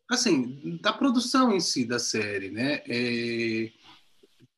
[0.09, 2.83] assim, da produção em si da série, né?
[2.87, 3.71] É,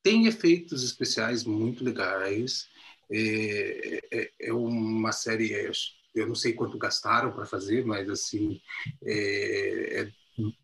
[0.02, 2.68] tem efeitos especiais muito legais.
[3.10, 5.70] É, é, é uma série, é,
[6.14, 8.60] eu não sei quanto gastaram para fazer, mas assim,
[9.04, 10.12] é, é,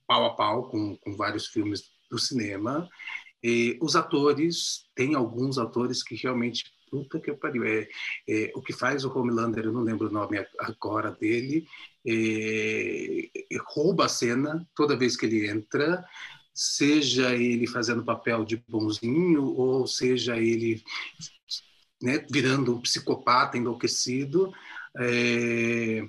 [0.07, 2.89] pau a pau com, com vários filmes do cinema.
[3.43, 7.65] E os atores, tem alguns atores que realmente puta que pariu.
[7.65, 7.89] É,
[8.29, 11.67] é, o que faz o Homelander, eu não lembro o nome agora dele,
[12.07, 16.05] é, é, rouba a cena toda vez que ele entra,
[16.55, 20.83] seja ele fazendo papel de bonzinho ou seja ele
[22.03, 24.53] né, virando um psicopata enlouquecido.
[24.99, 26.03] É,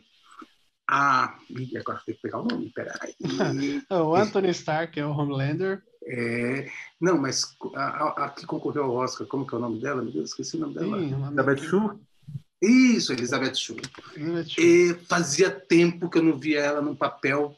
[0.89, 1.37] ah,
[1.77, 3.13] agora tem que pegar o nome, peraí.
[3.91, 5.83] o Anthony Stark é o Homelander.
[6.09, 9.79] É, não, mas a, a, a, que concorreu ao Oscar, como que é o nome
[9.79, 10.01] dela?
[10.01, 10.99] Meu Deus, esqueci o nome dela.
[10.99, 11.91] Sim, Elizabeth Shue?
[12.61, 13.81] Isso, Elizabeth Shue.
[14.15, 14.63] Elizabeth Shue.
[14.63, 17.55] E fazia tempo que eu não via ela num papel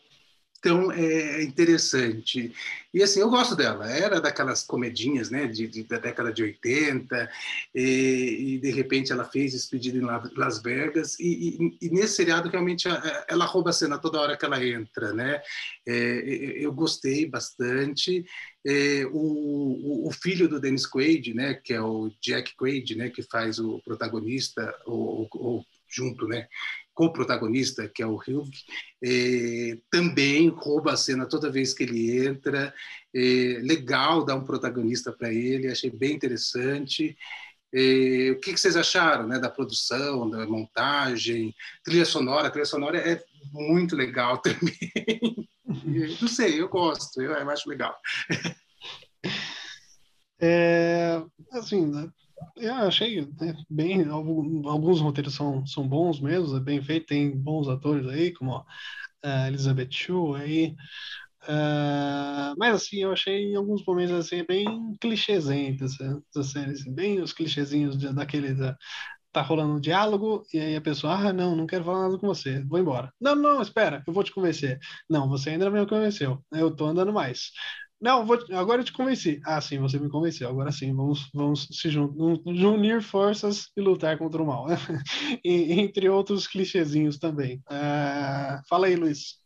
[0.62, 2.54] tão é, interessante.
[2.94, 3.90] E assim, eu gosto dela.
[3.90, 7.30] Era daquelas comedinhas, né, de, de da década de 80,
[7.74, 12.50] e, e, de repente ela fez Despedida em Las Vegas, e, e, e, nesse seriado
[12.50, 12.88] realmente
[13.28, 15.42] ela rouba a cena toda hora que ela entra, né?
[15.88, 15.94] É,
[16.58, 18.26] eu gostei bastante.
[18.66, 23.24] É, o, o, filho do Dennis Quaid, né, que é o Jack Quaid, né, que
[23.24, 26.48] faz o protagonista, ou, junto, né,
[27.00, 28.50] co-protagonista, que é o Hugh,
[29.02, 32.74] é, também rouba a cena toda vez que ele entra.
[33.16, 37.18] É, legal dar um protagonista para ele, achei bem interessante.
[37.74, 42.48] É, o que, que, vocês acharam né, da produção, da montagem, trilha sonora?
[42.48, 43.24] A trilha sonora é
[43.54, 45.48] muito legal também.
[46.20, 47.96] Não sei, eu gosto, eu, eu acho legal.
[50.42, 51.22] É,
[51.54, 52.10] assim, né,
[52.58, 54.08] eu achei né, bem.
[54.10, 59.48] Alguns roteiros são, são bons mesmo, é bem feito, tem bons atores aí, como uh,
[59.48, 60.76] Elizabeth Shue aí.
[61.44, 64.66] Uh, mas assim, eu achei em alguns momentos assim, bem
[65.00, 68.78] clichêsento essa, essa série, assim, bem os clichêzinhos de, daquele da,
[69.32, 72.28] tá rolando um diálogo e aí a pessoa, ah, não, não quero falar nada com
[72.28, 73.14] você, vou embora.
[73.20, 74.80] Não, não, espera, eu vou te convencer.
[75.10, 77.52] Não, você ainda não me convenceu, eu tô andando mais.
[78.02, 79.42] Não, vou, agora eu te convenci.
[79.46, 80.48] Ah, sim, você me convenceu.
[80.48, 84.68] Agora sim, vamos, vamos se unir forças e lutar contra o mal.
[85.44, 87.62] e, entre outros clichêzinhos também.
[87.70, 89.40] Uh, fala aí, Luiz.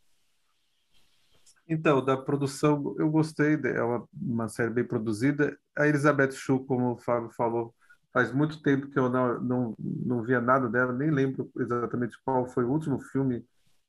[1.67, 5.57] Então, da produção, eu gostei, é uma, uma série bem produzida.
[5.75, 7.73] A Elizabeth Shue, como o Fábio falou,
[8.13, 12.45] faz muito tempo que eu não, não, não via nada dela, nem lembro exatamente qual
[12.45, 13.43] foi o último filme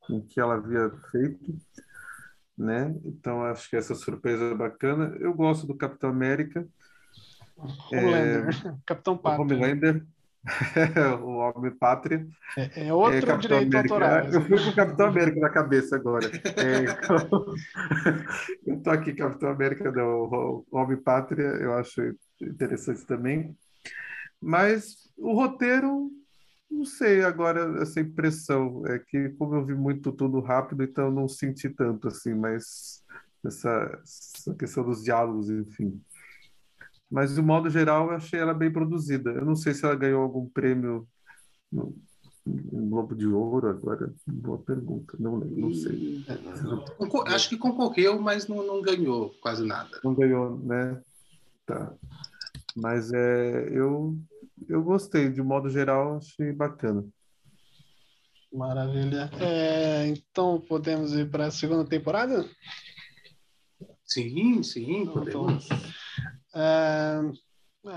[0.08, 1.54] em que ela havia feito
[2.56, 2.94] né?
[3.04, 5.16] Então acho que essa surpresa é bacana.
[5.20, 6.66] Eu gosto do Capitão América.
[7.90, 8.74] Homelander, é...
[8.86, 9.42] Capitão Pátria.
[9.42, 10.04] Homelander,
[11.22, 12.26] o Homem Pátria.
[12.56, 13.94] É, é outro é, Capitão direito América.
[13.94, 14.32] autoral.
[14.32, 16.26] Eu fui com o Capitão América na cabeça agora.
[16.26, 17.46] É, então...
[18.66, 23.56] eu tô aqui, Capitão América, não, o Homem Pátria, eu acho interessante também.
[24.40, 26.10] Mas o roteiro
[26.74, 28.82] não sei agora essa impressão.
[28.86, 33.02] É que, como eu vi muito tudo rápido, então não senti tanto assim, mas
[33.44, 36.00] essa, essa questão dos diálogos, enfim.
[37.10, 39.30] Mas, de modo geral, eu achei ela bem produzida.
[39.30, 41.06] Eu não sei se ela ganhou algum prêmio
[41.70, 41.94] no,
[42.44, 44.12] no Globo de Ouro agora.
[44.26, 46.24] Boa pergunta, não não sei.
[47.26, 50.00] Acho que concorreu, mas não, não ganhou quase nada.
[50.02, 51.00] Não ganhou, né?
[51.66, 51.94] Tá.
[52.74, 54.18] Mas é, eu
[54.68, 57.04] eu gostei, de modo geral, achei bacana.
[58.52, 59.30] Maravilha.
[59.40, 62.48] É, então podemos ir para a segunda temporada?
[64.04, 65.66] Sim, sim, então, podemos.
[65.66, 65.78] Então,
[66.54, 67.32] é,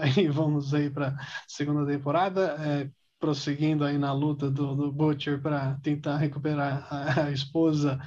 [0.02, 1.18] aí vamos aí para a
[1.48, 7.32] segunda temporada, é, prosseguindo aí na luta do, do Butcher para tentar recuperar a, a
[7.32, 8.00] esposa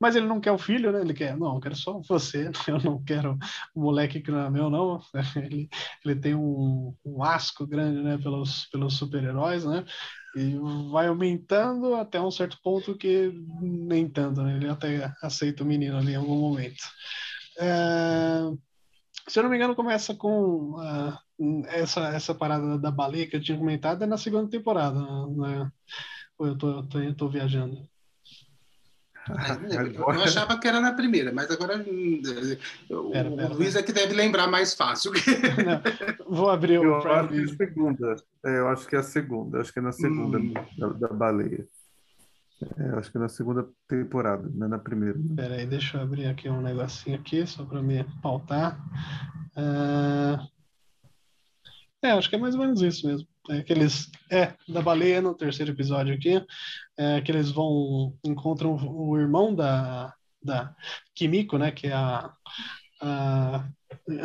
[0.00, 1.00] mas ele não quer o filho, né?
[1.00, 3.38] Ele quer, não, eu quero só você, eu não quero
[3.74, 5.00] o moleque que não é meu, não.
[5.36, 5.68] Ele,
[6.04, 9.84] ele tem um, um asco grande, né, pelos, pelos super-heróis, né?
[10.36, 10.54] E
[10.90, 14.56] vai aumentando até um certo ponto que nem tanto, né?
[14.56, 16.84] Ele até aceita o menino ali em algum momento.
[17.58, 18.50] É,
[19.28, 23.42] se eu não me engano, começa com uh, essa, essa parada da baleia que eu
[23.42, 25.70] tinha comentado, é na segunda temporada, né?
[26.38, 27.88] Ou eu tô, eu tô, eu tô viajando?
[29.28, 32.20] Eu achava que era na primeira, mas agora hum,
[32.90, 35.12] o, pera, pera, o Luiz é que deve lembrar mais fácil.
[35.12, 38.16] Não, vou abrir o eu acho que é a segunda.
[38.44, 39.60] É, eu acho que é a segunda.
[39.60, 40.54] Acho que é na segunda hum.
[40.78, 41.66] da, da, baleia.
[42.78, 45.18] É, acho que é na segunda temporada, não é na primeira.
[45.18, 45.34] Né?
[45.36, 48.78] Pera aí, deixa eu abrir aqui um negocinho aqui, só para me pautar.
[49.56, 50.56] Uh...
[52.02, 55.20] É, acho que é mais ou menos isso mesmo é, que eles é da baleia
[55.20, 56.44] no terceiro episódio aqui,
[56.96, 60.74] é, que eles vão encontram o irmão da da
[61.14, 62.32] Kimiko, né, que é a,
[63.02, 63.68] a,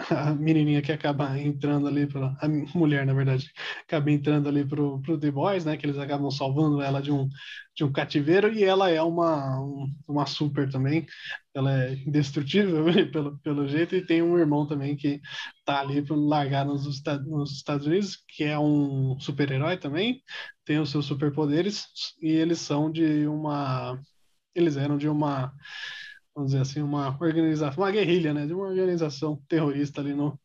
[0.10, 2.48] a menininha que acaba entrando ali pela a
[2.78, 3.52] mulher, na verdade,
[3.84, 7.28] acaba entrando ali pro, pro The Boys, né, que eles acabam salvando ela de um
[7.76, 9.60] de um cativeiro e ela é uma
[10.08, 11.06] uma super também,
[11.54, 15.22] ela é indestrutível pelo, pelo jeito e tem um irmão também que
[15.66, 16.86] tá ali largar nos,
[17.26, 20.22] nos Estados Unidos, que é um super-herói também,
[20.66, 21.88] tem os seus superpoderes
[22.22, 24.00] e eles são de uma
[24.56, 25.54] eles eram de uma
[26.36, 30.40] vamos dizer assim, uma organização, uma guerrilha, né, de uma organização terrorista ali no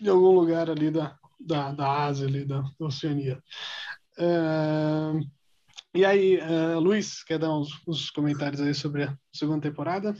[0.00, 3.42] em algum lugar ali da, da, da Ásia ali da, da Oceania.
[4.18, 5.20] Uh,
[5.94, 10.14] e aí, uh, Luiz, quer dar uns, uns, comentários aí sobre a segunda temporada?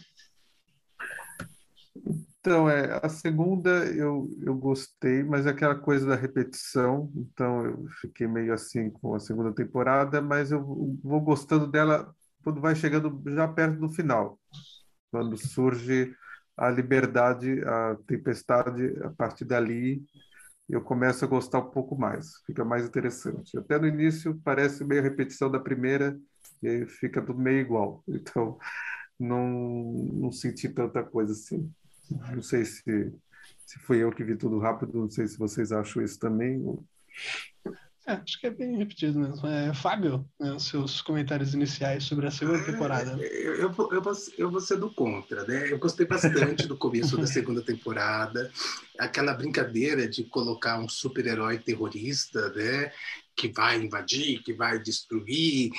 [2.41, 7.87] Então, é, a segunda eu, eu gostei, mas é aquela coisa da repetição, então eu
[8.01, 13.23] fiquei meio assim com a segunda temporada, mas eu vou gostando dela quando vai chegando
[13.27, 14.39] já perto do final,
[15.11, 16.15] quando surge
[16.57, 20.03] a liberdade, a tempestade, a partir dali
[20.69, 23.59] eu começo a gostar um pouco mais, fica mais interessante.
[23.59, 26.17] Até no início parece meio repetição da primeira
[26.63, 28.05] e fica tudo meio igual.
[28.09, 28.59] Então
[29.19, 31.71] não, não senti tanta coisa assim.
[32.11, 33.13] Não sei se,
[33.67, 36.63] se fui eu que vi tudo rápido, não sei se vocês acham isso também.
[38.07, 39.47] É, acho que é bem repetido mesmo.
[39.47, 43.19] É, Fábio, né, seus comentários iniciais sobre a segunda temporada.
[43.23, 45.71] É, eu, eu, eu, vou, eu vou ser do contra, né?
[45.71, 48.51] Eu gostei bastante do começo da segunda temporada,
[48.99, 52.91] aquela brincadeira de colocar um super-herói terrorista, né?
[53.37, 55.71] Que vai invadir, que vai destruir,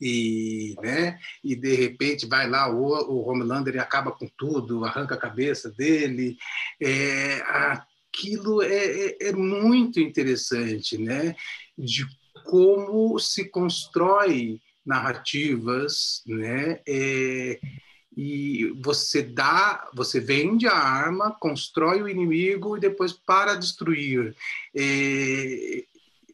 [0.00, 1.18] e, né?
[1.44, 5.70] e de repente vai lá o, o Homelander e acaba com tudo, arranca a cabeça
[5.70, 6.38] dele.
[6.80, 7.42] É,
[8.10, 11.34] aquilo é, é, é muito interessante, né?
[11.80, 12.06] De
[12.44, 16.80] como se constrói narrativas, né?
[16.86, 17.60] É,
[18.16, 24.34] e você dá, você vende a arma, constrói o inimigo e depois para destruir.
[24.74, 25.84] É,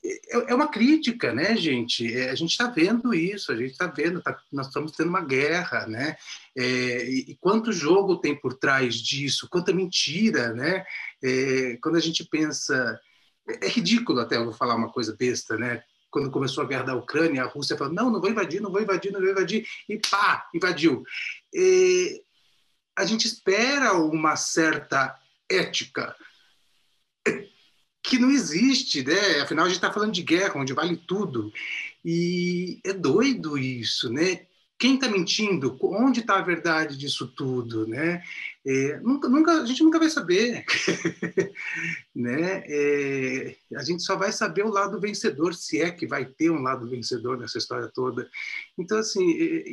[0.07, 2.13] é, é uma crítica, né, gente?
[2.17, 5.25] É, a gente está vendo isso, a gente está vendo, tá, nós estamos tendo uma
[5.25, 6.17] guerra, né?
[6.57, 10.85] É, e, quanto jogo tem por trás disso, quanta mentira, né?
[11.23, 12.99] É, quando a gente pensa,
[13.49, 15.83] é, é ridículo até, eu vou falar uma coisa besta, né?
[16.11, 18.81] Quando começou a guerra da Ucrânia, a Rússia falou: não, não vou invadir, não vou
[18.81, 21.05] invadir, não vou invadir, e pá, invadiu.
[21.55, 22.21] É,
[22.97, 25.19] a gente espera uma certa
[25.51, 26.17] ética
[28.03, 29.41] que não existe, né?
[29.41, 31.53] Afinal, a gente está falando de guerra, onde vale tudo.
[32.05, 34.47] E é doido isso, né?
[34.79, 35.79] Quem está mentindo?
[35.81, 38.23] Onde está a verdade disso tudo, né?
[38.69, 40.65] É, nunca, nunca, a gente nunca vai saber,
[42.15, 42.63] né?
[42.67, 46.61] É, a gente só vai saber o lado vencedor, se é que vai ter um
[46.61, 48.29] lado vencedor nessa história toda.
[48.77, 49.25] Então, assim,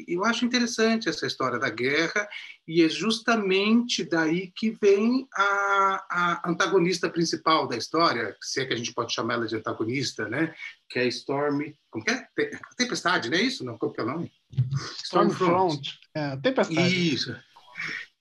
[0.07, 2.25] eu acho interessante essa história da guerra
[2.65, 8.73] e é justamente daí que vem a, a antagonista principal da história, se é que
[8.73, 10.55] a gente pode chamar ela de antagonista, né?
[10.87, 12.27] Que é Storm, como que é?
[12.77, 13.65] Tempestade, não é isso?
[13.65, 14.31] Não, qual que é o nome?
[15.03, 15.81] Stormfront.
[15.81, 17.13] Storm é, Tempestade.
[17.13, 17.35] Isso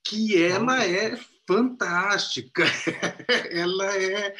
[0.03, 1.17] que ela é
[1.47, 2.63] fantástica.
[3.51, 4.33] ela é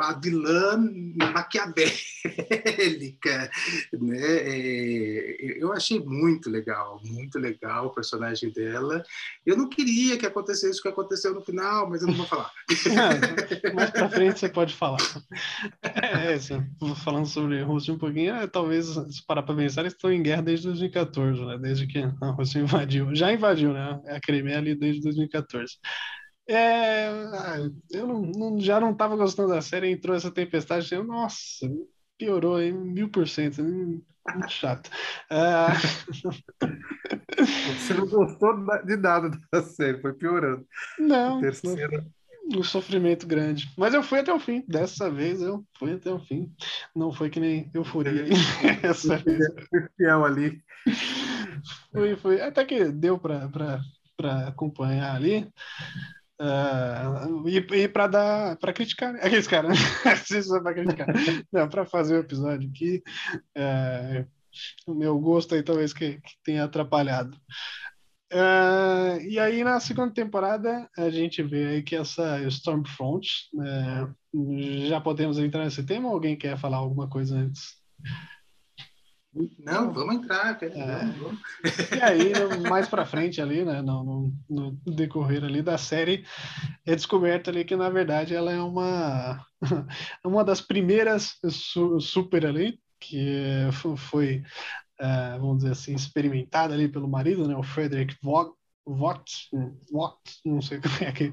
[0.00, 0.78] a vilã
[1.16, 1.90] maquiavélica,
[3.92, 4.18] né?
[4.18, 9.02] É, eu achei muito legal, muito legal o personagem dela.
[9.44, 12.50] Eu não queria que acontecesse o que aconteceu no final, mas eu não vou falar.
[13.74, 14.98] mais para frente você pode falar.
[15.82, 16.54] É, isso.
[17.04, 20.42] falando sobre Rússia um pouquinho, é, talvez se parar para pensar, eles estão em guerra
[20.42, 21.58] desde 2014, né?
[21.58, 24.00] Desde que a Rússia invadiu, já invadiu, né?
[24.08, 25.78] A Crimeia ali desde 2014.
[26.52, 27.08] É,
[27.92, 31.64] eu não, não, já não estava gostando da série, entrou essa tempestade, eu, nossa,
[32.18, 34.04] piorou aí mil por cento, muito
[34.48, 34.90] chato.
[35.30, 35.38] É...
[37.78, 38.52] Você não gostou
[38.84, 40.66] de nada da série, foi piorando.
[40.98, 42.04] Não, terceira...
[42.52, 43.72] um sofrimento grande.
[43.78, 46.52] Mas eu fui até o fim, dessa vez eu fui até o fim.
[46.96, 48.24] Não foi que nem euforia
[48.82, 49.46] essa vez.
[49.96, 50.60] fiel ali.
[51.92, 52.40] Fui, fui.
[52.40, 53.80] Até que deu para
[54.48, 55.48] acompanhar ali.
[56.40, 60.60] Uh, e, e para dar para criticar aqueles caras né?
[60.62, 61.06] para criticar.
[61.52, 63.02] Não para fazer o episódio aqui
[63.58, 64.26] uh,
[64.86, 67.36] o meu gosto aí talvez que, que tenha atrapalhado.
[68.32, 73.28] Uh, e aí na segunda temporada a gente vê aí que essa Stormfront
[74.88, 77.80] já podemos entrar nesse tema ou alguém quer falar alguma coisa antes
[79.58, 80.58] não, vamos entrar.
[80.62, 80.68] É.
[80.68, 81.40] Vamos,
[81.96, 82.32] E aí,
[82.68, 86.24] mais para frente ali, né, no, no, decorrer ali da série,
[86.84, 89.44] é descoberto ali que, na verdade, ela é uma,
[90.24, 94.42] uma das primeiras su, super ali, que foi,
[94.98, 98.54] é, vamos dizer assim, experimentada ali pelo marido, né, o Frederick Vogt,
[98.84, 99.48] Vogt,
[99.92, 101.32] Vogt, não sei como é que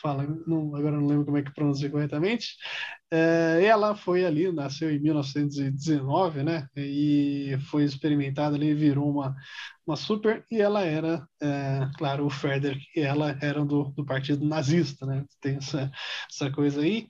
[0.00, 2.56] fala, não, agora não lembro como é que pronuncia corretamente.
[3.10, 6.68] É, ela foi ali, nasceu em 1919, né?
[6.76, 9.34] E foi experimentada ali, virou uma,
[9.86, 15.06] uma super, e ela era, é, claro, o Frederick, ela era do, do partido nazista,
[15.06, 15.24] né?
[15.40, 15.90] Tem essa,
[16.30, 17.08] essa coisa aí.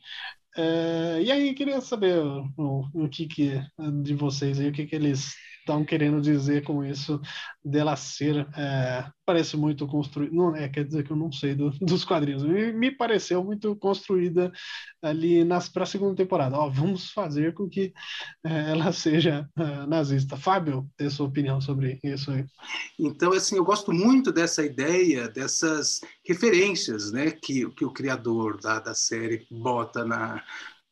[0.57, 3.63] É, e aí, queria saber o, o, que, que
[4.03, 5.35] de vocês aí, o que, que eles
[5.71, 7.21] estão querendo dizer com isso
[7.65, 11.71] dela ser é, parece muito construída não é quer dizer que eu não sei do,
[11.81, 14.51] dos quadrinhos me, me, pareceu muito construída
[15.01, 16.57] ali nas para a segunda temporada.
[16.57, 17.93] Ó vamos fazer com que
[18.45, 20.37] é, ela seja é, nazista.
[20.37, 22.45] Fábio tem sua opinião sobre isso aí.
[22.99, 28.81] Então assim eu gosto muito dessa ideia dessas referências né que, que o criador da,
[28.81, 30.43] da série bota na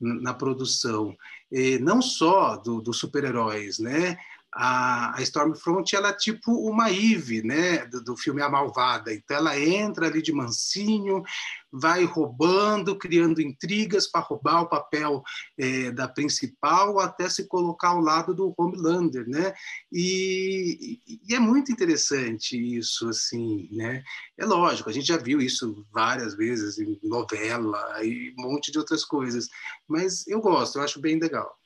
[0.00, 1.16] na produção,
[1.50, 4.16] e não só dos do super-heróis, né?
[4.54, 9.12] A, Stormfront ela é tipo uma Eve, né, do, do, filme A Malvada.
[9.12, 11.22] Então ela entra ali de mansinho,
[11.70, 15.22] vai roubando, criando intrigas para roubar o papel
[15.58, 19.54] é, da principal até se colocar ao lado do Homelander, né?
[19.92, 24.02] E, e, é muito interessante isso, assim, né?
[24.36, 28.78] É lógico, a gente já viu isso várias vezes em novela e um monte de
[28.78, 29.48] outras coisas,
[29.86, 31.57] mas eu gosto, eu acho bem legal.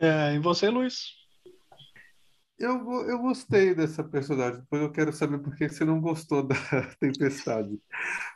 [0.00, 1.20] É, e você, Luiz?
[2.58, 6.56] Eu, eu gostei dessa personagem, depois eu quero saber por que você não gostou da
[6.98, 7.78] Tempestade.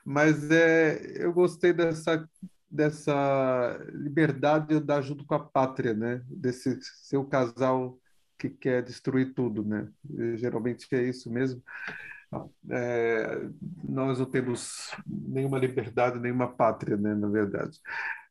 [0.05, 2.29] Mas é, eu gostei dessa,
[2.71, 6.23] dessa liberdade de andar junto com a pátria, né?
[6.27, 7.99] Desse seu casal
[8.39, 9.89] que quer destruir tudo, né?
[10.37, 11.63] Geralmente é isso mesmo.
[12.71, 13.49] É,
[13.85, 17.79] nós não temos nenhuma liberdade, nenhuma pátria, né, na verdade,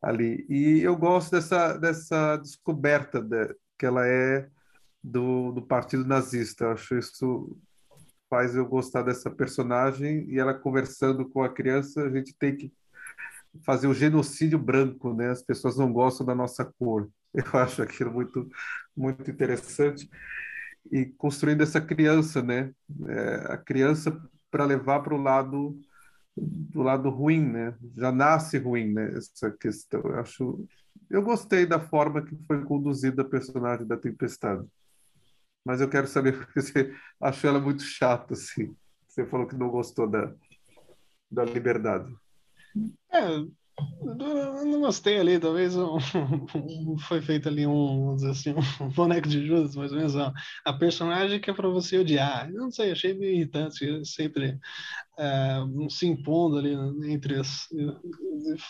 [0.03, 0.45] ali.
[0.49, 4.49] E eu gosto dessa, dessa descoberta de, que ela é
[5.01, 6.65] do, do partido nazista.
[6.65, 7.57] Eu acho isso
[8.29, 12.73] faz eu gostar dessa personagem e ela conversando com a criança, a gente tem que
[13.63, 15.29] fazer o genocídio branco, né?
[15.29, 17.09] As pessoas não gostam da nossa cor.
[17.33, 18.49] Eu acho aquilo muito
[18.95, 20.09] muito interessante
[20.91, 22.71] e construindo essa criança, né?
[23.07, 25.79] É, a criança para levar para o lado
[26.35, 27.75] do lado ruim, né?
[27.95, 29.13] Já nasce ruim, né?
[29.15, 30.01] Essa questão.
[30.01, 30.65] Eu acho,
[31.09, 34.65] eu gostei da forma que foi conduzida a personagem da Tempestade
[35.65, 38.75] mas eu quero saber porque você achou ela muito chata, assim.
[39.07, 40.33] Você falou que não gostou da,
[41.31, 42.13] da liberdade.
[43.11, 43.27] É,
[43.79, 49.45] não gostei ali, talvez um, foi feito ali um, vamos dizer assim, um boneco de
[49.45, 52.49] Judas, mais ou menos, a personagem que é para você odiar.
[52.49, 54.59] Eu não sei, achei meio irritante, sempre
[55.17, 55.59] é,
[55.89, 56.73] se impondo ali
[57.11, 57.67] entre as,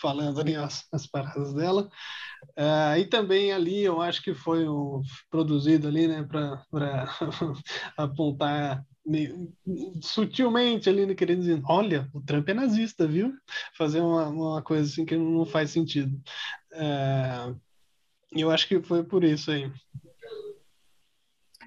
[0.01, 1.89] falando ali as, as paradas dela.
[2.55, 6.63] É, e também ali eu acho que foi um, produzido ali, né, para
[7.97, 8.85] apontar
[10.01, 13.33] sutilmente ali né, querendo dizer, olha, o Trump é nazista, viu?
[13.77, 16.19] Fazer uma, uma coisa assim que não faz sentido.
[16.71, 17.53] É,
[18.31, 19.71] eu acho que foi por isso aí.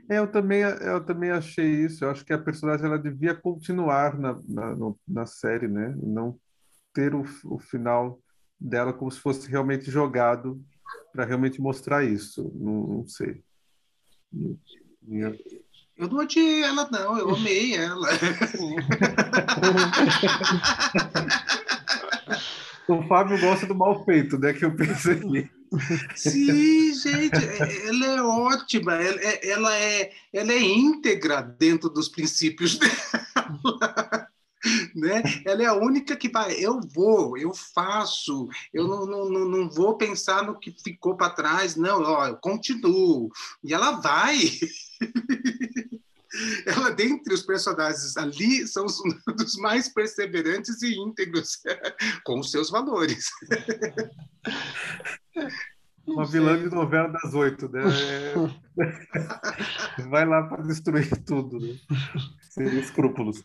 [0.09, 2.05] É, eu também, eu também achei isso.
[2.05, 5.95] Eu acho que a personagem ela devia continuar na, na, na série, né?
[6.03, 6.39] Não
[6.95, 8.21] ter o, o final
[8.59, 10.63] dela como se fosse realmente jogado
[11.13, 12.51] para realmente mostrar isso.
[12.55, 13.43] Não, não sei.
[15.03, 15.37] Minha...
[15.97, 18.09] Eu não odiei ela, não, eu amei ela.
[22.87, 24.53] o Fábio gosta do mal feito, né?
[24.53, 25.49] Que eu pensei.
[26.15, 27.45] Sim, gente,
[27.87, 34.29] ela é ótima, ela é, ela é, ela é íntegra dentro dos princípios dela.
[34.95, 35.23] Né?
[35.45, 39.97] Ela é a única que vai, eu vou, eu faço, eu não, não, não vou
[39.97, 43.31] pensar no que ficou para trás, não, ó, eu continuo.
[43.63, 44.37] E ela vai.
[46.67, 48.99] ela, dentre os personagens ali, são os
[49.37, 51.61] dos mais perseverantes e íntegros
[52.25, 53.31] com os seus valores.
[56.07, 57.83] Uma vilã de novela das oito, né?
[60.09, 61.77] Vai lá para destruir tudo, né?
[62.43, 63.45] Sem escrúpulos.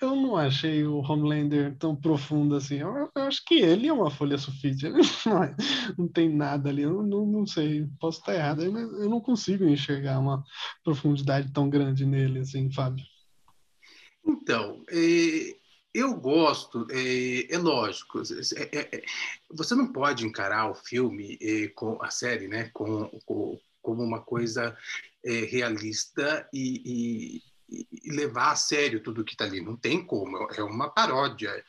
[0.00, 2.76] Eu não achei o Homelander tão profundo assim.
[2.76, 4.86] Eu, eu, acho que ele é uma folha sulfite.
[5.26, 5.54] Não, é,
[5.98, 6.82] não tem nada ali.
[6.82, 10.44] Eu não, não sei, posso estar errado, mas eu não consigo enxergar uma
[10.84, 13.04] profundidade tão grande nele, assim, Fábio.
[14.24, 15.56] Então, é,
[15.94, 19.04] eu gosto, é, é lógico, é, é, é,
[19.50, 24.20] você não pode encarar o filme, é, com a série, né, com, com como uma
[24.20, 24.76] coisa
[25.24, 29.60] realista e, e e levar a sério tudo que está ali.
[29.60, 31.64] Não tem como, é uma paródia.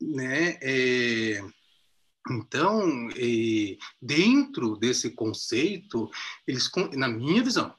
[0.00, 0.58] Né?
[0.60, 1.42] É,
[2.30, 6.10] então, é, dentro desse conceito,
[6.46, 7.74] eles, na minha visão,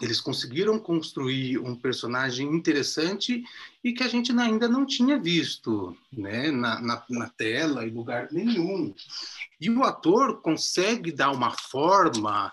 [0.00, 3.44] eles conseguiram construir um personagem interessante
[3.84, 8.28] e que a gente ainda não tinha visto né, na, na, na, tela em lugar
[8.32, 8.94] nenhum.
[9.60, 12.52] E o ator consegue dar uma forma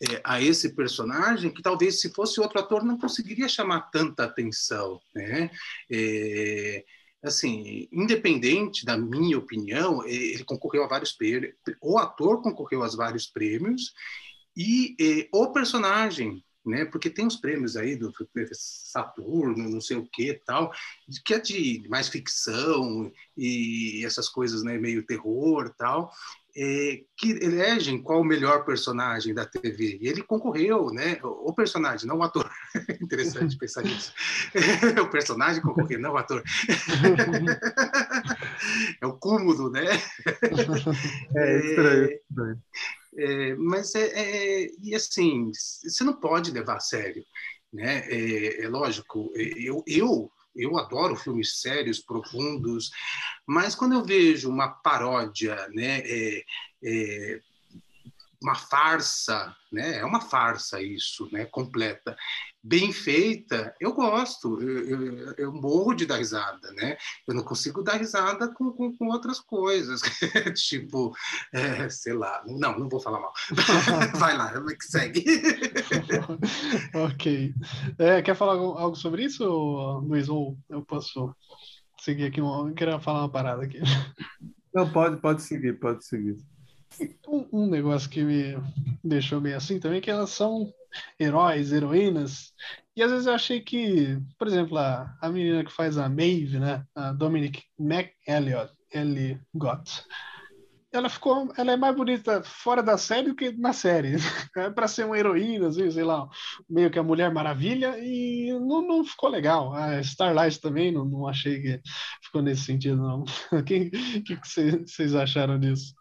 [0.00, 5.00] é, a esse personagem que talvez se fosse outro ator não conseguiria chamar tanta atenção,
[5.14, 5.50] né?
[5.90, 6.84] É,
[7.22, 12.88] assim, independente da minha opinião, é, ele concorreu a vários prêmios, o ator concorreu a
[12.88, 13.92] vários prêmios
[14.56, 16.84] e é, o personagem né?
[16.84, 18.12] Porque tem os prêmios aí do
[18.52, 20.72] Saturno, não sei o que tal,
[21.24, 24.78] que é de mais ficção e essas coisas, né?
[24.78, 26.12] Meio terror tal
[26.60, 29.98] é, que elegem qual o melhor personagem da TV.
[30.00, 31.18] E ele concorreu, né?
[31.22, 32.50] O personagem, não o ator.
[33.00, 34.12] Interessante pensar nisso.
[35.00, 36.42] o personagem concorreu, não o ator.
[39.00, 39.84] é o cúmulo, né?
[41.36, 42.08] É estranho.
[42.08, 42.20] É,
[43.56, 47.24] mas é, é, e assim, você não pode levar a sério,
[47.72, 48.00] né?
[48.08, 49.30] É, é lógico.
[49.36, 52.90] Eu, eu eu adoro filmes sérios, profundos,
[53.46, 56.42] mas quando eu vejo uma paródia, né, é,
[56.84, 57.40] é,
[58.42, 62.16] uma farsa, né, é uma farsa isso, né, completa,
[62.62, 66.96] bem feita, eu gosto, eu, eu, eu, morro de dar risada, né?
[67.26, 70.02] Eu não consigo dar risada com, com, com outras coisas,
[70.54, 71.12] tipo,
[71.52, 73.32] é, sei lá, não, não vou falar mal.
[74.18, 75.24] Vai lá, que segue.
[76.94, 77.54] ok.
[77.98, 80.28] É, quer falar algo sobre isso, Luiz?
[80.28, 81.34] Ou eu posso
[81.98, 82.40] seguir aqui?
[82.40, 83.80] Eu queria falar uma parada aqui.
[84.74, 86.36] Não, pode, pode seguir, pode seguir.
[87.26, 88.56] Um, um negócio que me
[89.04, 90.72] deixou meio assim também é que elas são
[91.20, 92.52] heróis, heroínas.
[92.96, 96.58] E às vezes eu achei que, por exemplo, a, a menina que faz a Maeve,
[96.58, 96.84] né?
[96.94, 100.02] A Dominic McElliot, Ellie Gott.
[100.90, 104.16] ela ficou, ela é mais bonita fora da série do que na série.
[104.56, 106.26] É para ser uma heroína, assim, sei lá,
[106.68, 109.72] meio que a Mulher Maravilha, e não, não ficou legal.
[109.74, 111.80] A Starlight também, não, não achei que
[112.24, 113.24] ficou nesse sentido, não.
[113.52, 114.36] O que, que
[114.86, 115.94] vocês acharam disso?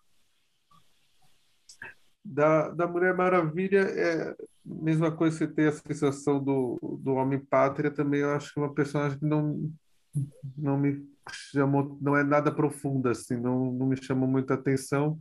[2.30, 8.19] Da, da Mulher Maravilha, é mesma coisa que tem a sensação do, do Homem-Pátria, também
[8.19, 9.71] eu acho que é uma personagem que não,
[10.57, 15.17] não me chamou, não é nada profunda, assim, não, não me chamou muita atenção.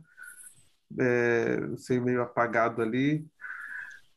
[0.99, 3.25] É, sei meio apagado ali.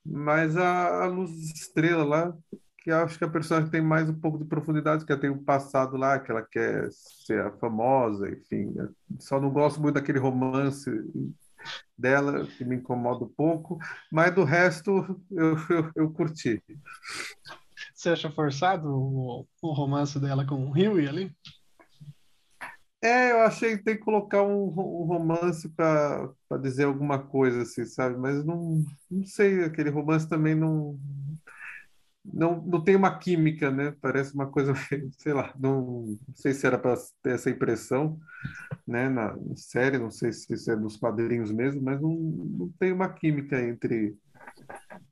[0.05, 2.37] Mas a, a Luz Estrela lá,
[2.79, 5.45] que acho que a personagem tem mais um pouco de profundidade, que ela tem um
[5.45, 8.75] passado lá, que ela quer ser famosa, enfim.
[9.19, 10.91] Só não gosto muito daquele romance
[11.97, 13.79] dela, que me incomoda um pouco,
[14.11, 16.63] mas do resto eu, eu, eu curti.
[17.95, 21.37] Você acha forçado o, o romance dela com o Huey ali?
[23.03, 27.87] É, eu achei que tem que colocar um, um romance para dizer alguma coisa, assim,
[27.87, 28.19] sabe?
[28.19, 30.99] Mas não, não sei, aquele romance também não,
[32.25, 33.95] não, não tem uma química, né?
[34.01, 34.75] Parece uma coisa,
[35.19, 38.19] sei lá, não, não sei se era para ter essa impressão,
[38.87, 39.09] né?
[39.09, 43.09] Na, série, não sei se isso é nos quadrinhos mesmo, mas não, não tem uma
[43.09, 44.17] química entre,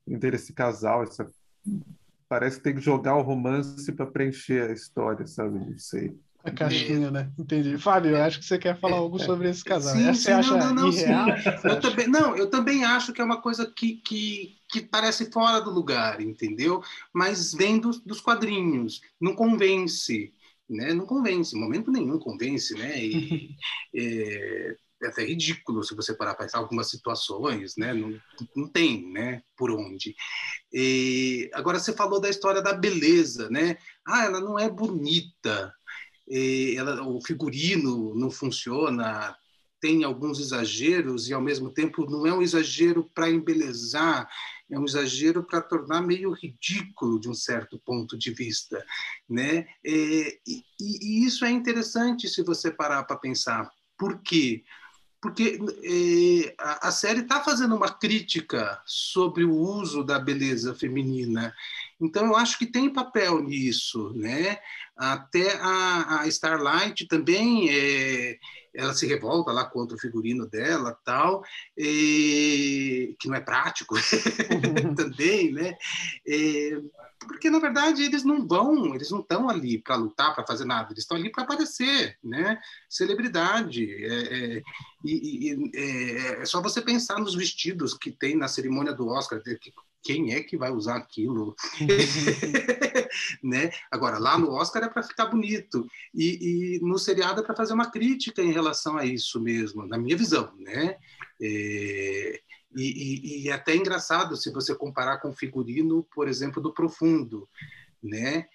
[0.07, 1.29] entre esse casal, essa,
[2.27, 5.57] parece que tem que jogar o romance para preencher a história, sabe?
[5.57, 6.17] Não sei.
[6.43, 7.29] A caixinha, né?
[7.37, 7.77] Entendi.
[7.77, 9.93] Fábio, eu acho que você quer falar algo sobre esse casal.
[9.93, 11.27] Sim, você sim, acha não, não, irreal?
[11.63, 15.59] Eu também, não, eu também acho que é uma coisa que, que, que parece fora
[15.59, 16.81] do lugar, entendeu?
[17.13, 20.33] Mas vem dos, dos quadrinhos, não convence,
[20.69, 20.93] né?
[20.93, 22.97] Não convence, em momento nenhum convence, né?
[23.03, 23.55] E,
[23.93, 27.93] é, é até ridículo se você parar para pensar algumas situações, né?
[27.93, 28.17] Não,
[28.55, 29.41] não tem, né?
[29.57, 30.15] Por onde.
[30.71, 33.77] E, agora você falou da história da beleza, né?
[34.05, 35.73] Ah, ela não é bonita,
[36.29, 39.35] ela, o figurino não funciona,
[39.79, 44.29] tem alguns exageros e ao mesmo tempo não é um exagero para embelezar,
[44.69, 48.85] é um exagero para tornar meio ridículo de um certo ponto de vista,
[49.27, 49.67] né?
[49.83, 53.71] E, e, e isso é interessante se você parar para pensar.
[53.97, 54.63] Por quê?
[55.21, 61.53] Porque é, a, a série está fazendo uma crítica sobre o uso da beleza feminina
[62.01, 64.57] então, eu acho que tem papel nisso, né?
[64.95, 68.37] Até a, a Starlight também, é,
[68.73, 71.43] ela se revolta lá contra o figurino dela, tal,
[71.77, 73.95] e, que não é prático
[74.95, 75.75] também, né?
[77.19, 80.93] Porque na verdade eles não vão, eles não estão ali para lutar, para fazer nada,
[80.93, 82.59] eles estão ali para aparecer, né?
[82.89, 83.85] Celebridade.
[84.05, 84.61] É, é,
[85.03, 89.73] e, é, é, só você pensar nos vestidos que tem na cerimônia do Oscar, que
[90.03, 91.55] quem é que vai usar aquilo?
[93.43, 93.71] né?
[93.91, 97.73] Agora, lá no Oscar é para ficar bonito, e, e, no seriado é para fazer
[97.73, 100.51] uma crítica em relação a isso mesmo, na minha visão.
[100.57, 100.97] Né?
[101.41, 102.41] É,
[102.75, 106.73] e, e, e é até engraçado se você comparar com o figurino, por exemplo, do
[106.73, 107.47] Profundo.
[108.01, 108.47] Né?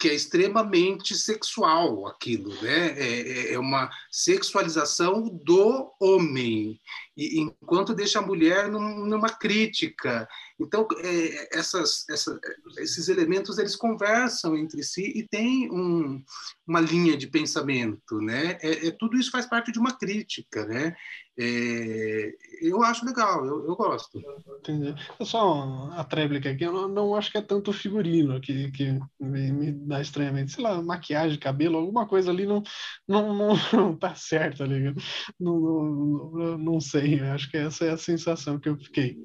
[0.00, 2.98] Que é extremamente sexual aquilo, né?
[2.98, 6.80] É, é, é uma sexualização do homem,
[7.14, 10.26] e, enquanto deixa a mulher num, numa crítica.
[10.58, 12.40] Então, é, essas, essa,
[12.78, 16.24] esses elementos eles conversam entre si e tem um,
[16.66, 18.58] uma linha de pensamento, né?
[18.62, 20.96] É, é, tudo isso faz parte de uma crítica, né?
[21.42, 24.20] É, eu acho legal, eu, eu gosto.
[24.58, 24.94] Entendi.
[25.22, 29.50] Só a tréplica aqui, eu não, não, acho que é tanto figurino que, que me,
[29.50, 30.52] me, dá estranhamente.
[30.52, 32.62] Sei lá, maquiagem, cabelo, alguma coisa ali não,
[33.08, 34.94] não, não, não tá certo ali.
[35.40, 39.16] Não, não, não, sei, eu acho que essa é a sensação que eu fiquei.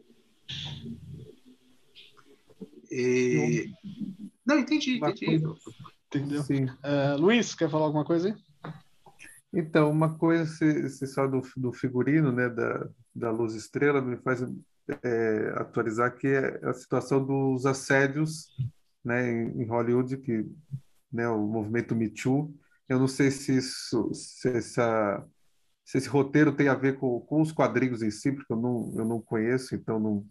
[2.90, 3.74] E...
[4.46, 5.44] Não, entendi, entendi.
[6.08, 6.44] Entendeu?
[6.44, 8.45] Uh, Luiz, quer falar alguma coisa aí?
[9.58, 14.18] Então, uma coisa, se, se só do, do figurino, né, da, da Luz Estrela, me
[14.18, 14.44] faz
[15.02, 18.48] é, atualizar que é a situação dos assédios
[19.04, 20.46] né, em, em Hollywood, que
[21.10, 22.54] né, o movimento Me Too.
[22.90, 25.26] Eu não sei se, isso, se, essa,
[25.86, 28.94] se esse roteiro tem a ver com, com os quadrinhos em si, porque eu não,
[28.94, 30.26] eu não conheço, então não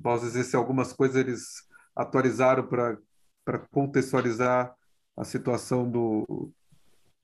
[0.00, 1.64] posso dizer se algumas coisas eles
[1.96, 4.72] atualizaram para contextualizar
[5.16, 6.52] a situação do,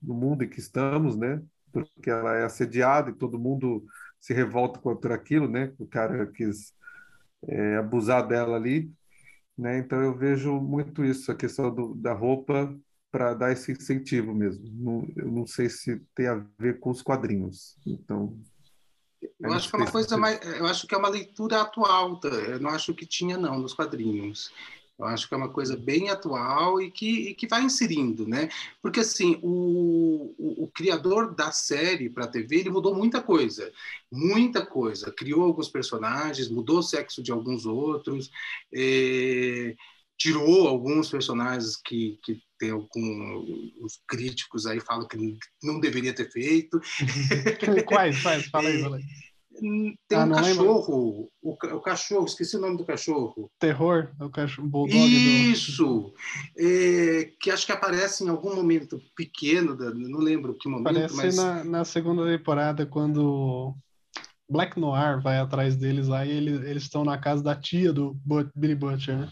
[0.03, 1.41] no mundo em que estamos, né?
[1.71, 3.85] Porque ela é assediada e todo mundo
[4.19, 5.73] se revolta contra aquilo, né?
[5.79, 6.73] O cara quis
[7.47, 8.91] é, abusar dela ali,
[9.57, 9.77] né?
[9.77, 12.75] Então eu vejo muito isso, a questão do, da roupa
[13.11, 14.63] para dar esse incentivo mesmo.
[14.73, 17.77] Não, eu não sei se tem a ver com os quadrinhos.
[17.85, 18.37] Então
[19.39, 22.19] eu acho que é uma coisa mais, eu acho que é uma leitura atual.
[22.19, 22.29] Tá?
[22.29, 24.51] Eu não acho que tinha não nos quadrinhos.
[24.97, 28.49] Eu acho que é uma coisa bem atual e que, e que vai inserindo, né?
[28.81, 33.71] Porque, assim, o, o, o criador da série para a TV, ele mudou muita coisa,
[34.11, 35.11] muita coisa.
[35.11, 38.29] Criou alguns personagens, mudou o sexo de alguns outros,
[38.73, 39.75] é,
[40.17, 46.79] tirou alguns personagens que, que tem alguns críticos aí falam que não deveria ter feito.
[47.85, 48.21] Quais?
[48.21, 48.45] Quais?
[48.47, 49.03] Fala aí, fala aí.
[49.59, 53.51] Tem ah, um cachorro, o, o, cachorro, esqueci o nome do cachorro.
[53.59, 54.97] Terror, o cachorro bulldog.
[54.97, 56.13] Isso, do...
[56.57, 60.89] é, que acho que aparece em algum momento pequeno, não lembro que momento.
[60.89, 61.35] Aparece mas...
[61.35, 63.75] na, na segunda temporada, quando
[64.49, 68.17] Black Noir vai atrás deles lá e eles estão na casa da tia do
[68.55, 69.29] Billy Butcher, né?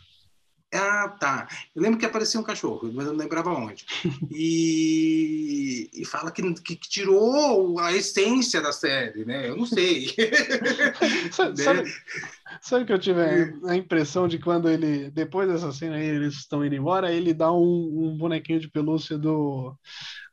[0.74, 1.48] Ah, tá.
[1.76, 3.86] Eu lembro que aparecia um cachorro, mas eu não lembrava onde.
[4.34, 9.50] E, e fala que, que, que, tirou a essência da série, né?
[9.50, 10.08] Eu não sei.
[11.32, 11.94] sabe, sabe,
[12.62, 13.22] sabe, que eu tive
[13.66, 17.52] a, impressão de quando ele, depois dessa cena aí, eles estão indo embora, ele dá
[17.52, 19.76] um, um bonequinho de pelúcia do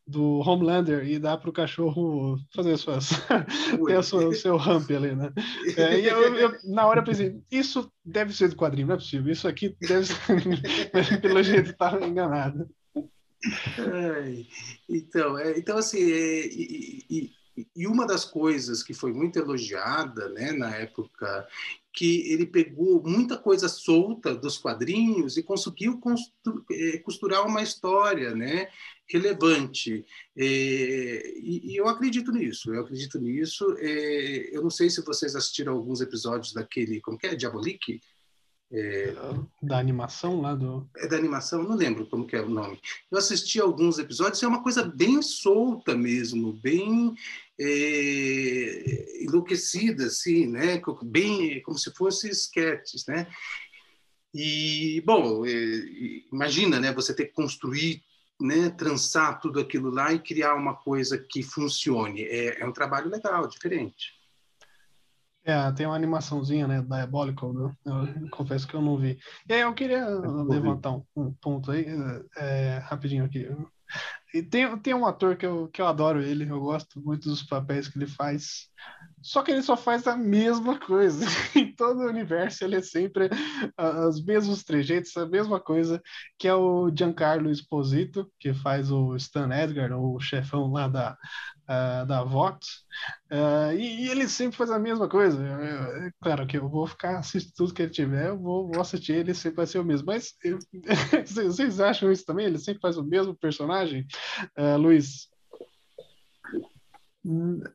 [0.08, 3.10] do Homelander e dá para o cachorro fazer suas
[3.86, 5.30] ter sua, o seu ramp ali, né?
[5.76, 8.98] É, e eu, eu, na hora eu pensei, isso deve ser do quadrinho, não é
[8.98, 9.30] possível.
[9.30, 10.16] Isso aqui deve ser
[11.20, 12.66] pelo jeito estava enganado.
[14.88, 17.30] então, é, então assim, é, e, e,
[17.74, 21.46] e, uma das coisas que foi muito elogiada, né, na época
[21.92, 26.00] que ele pegou muita coisa solta dos quadrinhos e conseguiu
[26.70, 28.68] é, costurar uma história, né?
[29.08, 30.04] relevante.
[30.36, 33.74] É, e, e, eu acredito nisso, eu acredito nisso.
[33.78, 38.00] É, eu não sei se vocês assistiram alguns episódios daquele, como que é, Diabolique?
[38.70, 39.14] É,
[39.62, 40.86] da animação lá do.
[40.98, 42.78] É da animação, não lembro como que é o nome.
[43.10, 47.14] Eu assisti alguns episódios, é uma coisa bem solta mesmo, bem
[47.58, 50.82] é, enlouquecida, assim, né?
[51.02, 53.26] Bem como se fossem sketches, né?
[54.34, 55.50] E, bom, é,
[56.30, 56.92] imagina, né?
[56.92, 58.02] Você ter que construir
[58.40, 62.22] né, trançar tudo aquilo lá e criar uma coisa que funcione.
[62.22, 64.17] É, é um trabalho legal, diferente.
[65.48, 67.74] É, tem uma animaçãozinha, né, Diabolical, né?
[67.86, 69.18] eu confesso que eu não vi.
[69.48, 71.86] E aí eu queria levantar um, um ponto aí,
[72.36, 73.48] é, rapidinho aqui.
[74.34, 77.42] E tem, tem um ator que eu, que eu adoro ele, eu gosto muito dos
[77.42, 78.68] papéis que ele faz.
[79.28, 81.26] Só que ele só faz a mesma coisa.
[81.54, 83.28] em todo o universo ele é sempre
[84.06, 86.02] os mesmos trejeitos, a mesma coisa,
[86.38, 92.06] que é o Giancarlo Esposito, que faz o Stan Edgar, o chefão lá da, uh,
[92.06, 92.86] da Vox.
[93.30, 95.44] Uh, e, e, ele sempre faz a mesma coisa.
[95.46, 99.12] É claro que eu vou ficar assistindo tudo que ele tiver, eu vou, vou assistir
[99.12, 100.06] ele, sempre vai ser o mesmo.
[100.06, 100.58] Mas eu,
[101.52, 102.46] vocês acham isso também?
[102.46, 104.06] Ele sempre faz o mesmo personagem?
[104.58, 105.28] Uh, Luiz?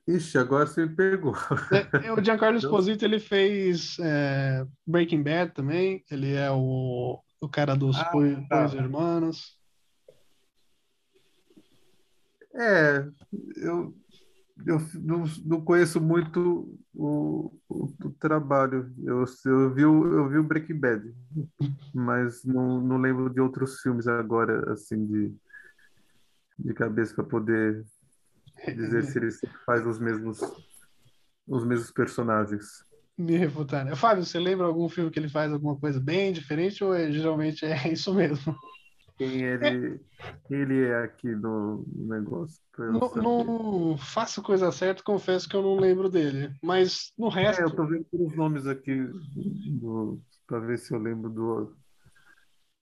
[0.07, 1.35] Ixi, agora você me pegou.
[2.03, 6.03] É, o Giancarlo Esposito, ele fez é, Breaking Bad também.
[6.09, 8.65] Ele é o, o cara dos ah, Pois tá.
[8.73, 9.59] Hermanos.
[12.55, 13.07] É,
[13.57, 13.95] eu,
[14.65, 18.91] eu não, não conheço muito o, o, o trabalho.
[19.03, 21.13] Eu, eu, vi o, eu vi o Breaking Bad,
[21.93, 25.35] mas não, não lembro de outros filmes agora, assim, de,
[26.57, 27.83] de cabeça para poder
[28.67, 30.39] dizer se ele sempre faz os mesmos,
[31.47, 32.83] os mesmos personagens.
[33.17, 33.95] Me refutar, né?
[33.95, 37.65] Fábio, você lembra algum filme que ele faz alguma coisa bem diferente ou é, geralmente
[37.65, 38.55] é isso mesmo?
[39.17, 39.99] Quem ele, é.
[40.49, 42.59] ele é aqui no negócio?
[42.77, 46.51] Não, não, faço coisa certa, confesso que eu não lembro dele.
[46.63, 47.61] Mas no resto.
[47.61, 49.07] É, eu tô vendo os nomes aqui
[50.47, 51.75] para ver se eu lembro do.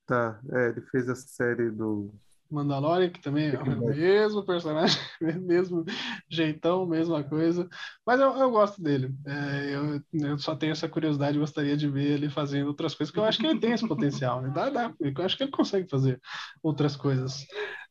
[0.05, 2.13] Tá, é, ele fez a série do
[2.53, 4.99] Mandalorian, que também é o mesmo personagem,
[5.41, 5.85] mesmo
[6.29, 7.67] jeitão, mesma coisa.
[8.05, 9.13] Mas eu, eu gosto dele.
[9.25, 13.19] É, eu, eu só tenho essa curiosidade, gostaria de ver ele fazendo outras coisas, porque
[13.19, 14.41] eu acho que ele tem esse potencial.
[14.41, 14.51] Né?
[14.53, 16.19] Dá, dá, eu acho que ele consegue fazer
[16.61, 17.45] outras coisas.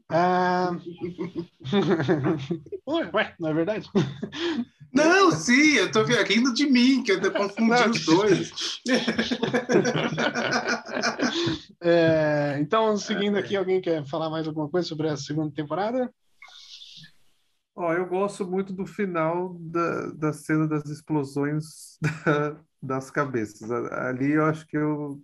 [0.09, 0.71] Ah...
[2.87, 3.89] Ué, não é verdade?
[4.93, 8.81] Não, sim, eu tô rindo de mim, que eu confundi os dois.
[11.83, 16.13] É, então, seguindo aqui, alguém quer falar mais alguma coisa sobre a segunda temporada?
[17.75, 23.71] Ó, eu gosto muito do final da, da cena das explosões da, das cabeças.
[23.71, 25.23] Ali eu acho que eu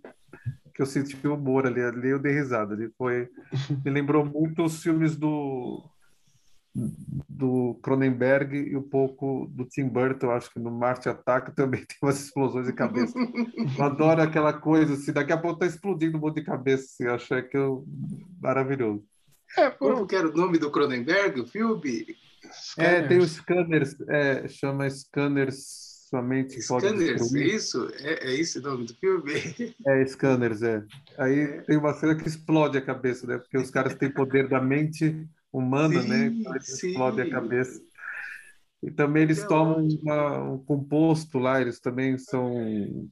[0.73, 2.75] que eu senti o humor ali, ali eu dei risada.
[2.75, 3.27] Ali foi,
[3.83, 5.83] me lembrou muito os filmes do
[7.27, 11.97] do Cronenberg e um pouco do Tim Burton, acho que no Marte Ataca também tem
[12.01, 13.17] umas explosões de cabeça.
[13.77, 17.05] Eu adoro aquela coisa, assim, daqui a pouco tá explodindo um monte de cabeça, assim,
[17.05, 17.85] eu achei aquilo
[18.39, 19.03] maravilhoso.
[19.57, 22.15] É, Como que era o nome do Cronenberg, o filme?
[22.77, 27.89] É, tem os scanners, é, chama Scanners sua mente Scanners, é isso?
[27.99, 29.33] É, é esse o nome do filme?
[29.85, 30.81] É, Scanners, é.
[31.17, 31.61] Aí é.
[31.63, 33.37] tem uma cena que explode a cabeça, né?
[33.37, 36.25] Porque os caras têm poder da mente humana, sim, né?
[36.27, 37.81] Então explode a cabeça.
[38.83, 43.09] E também eles tomam uma, um composto lá, eles também são,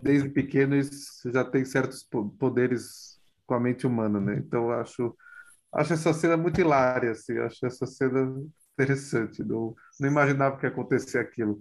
[0.00, 2.06] desde pequenos, já têm certos
[2.38, 4.36] poderes com a mente humana, né?
[4.38, 5.14] Então acho,
[5.74, 8.40] acho essa cena muito hilária, assim, acho essa cena
[8.72, 9.42] interessante.
[9.42, 11.60] Não, não imaginava que ia acontecer aquilo.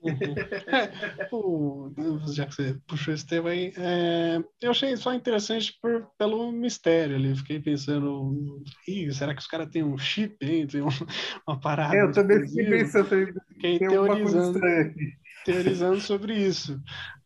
[1.32, 1.90] o,
[2.32, 7.16] já que você puxou esse tema aí, é, eu achei só interessante por, pelo mistério
[7.16, 7.36] ali.
[7.36, 8.62] Fiquei pensando,
[9.12, 10.66] será que os caras têm um chip aí?
[10.66, 10.88] Tem um,
[11.46, 11.96] uma parada?
[11.96, 13.08] Eu também fiquei pensando,
[13.54, 14.60] fiquei teorizando,
[15.44, 16.80] teorizando sobre isso.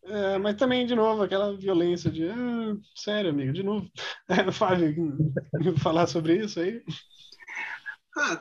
[0.05, 3.89] É, mas também, de novo, aquela violência de ah, sério, amigo, de novo.
[4.29, 5.17] É, Fábio,
[5.77, 6.81] falar sobre isso aí?
[8.15, 8.39] Ah,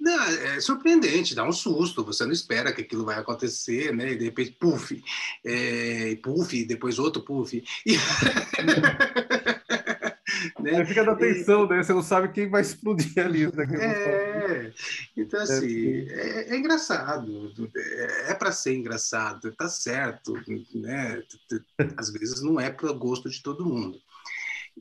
[0.00, 4.12] não, é surpreendente, dá um susto, você não espera que aquilo vai acontecer, né?
[4.12, 5.02] E de repente, puff,
[5.44, 7.62] é, puff, depois outro puff.
[7.86, 7.96] E...
[10.60, 10.84] né?
[10.84, 11.82] Fica da tensão, né?
[11.82, 13.46] Você não sabe quem vai explodir ali.
[13.46, 13.66] Né?
[13.80, 14.72] É,
[15.16, 20.34] então assim, é, é engraçado, é, é para ser engraçado, tá certo,
[20.74, 21.22] né?
[21.96, 24.00] Às vezes não é para o gosto de todo mundo.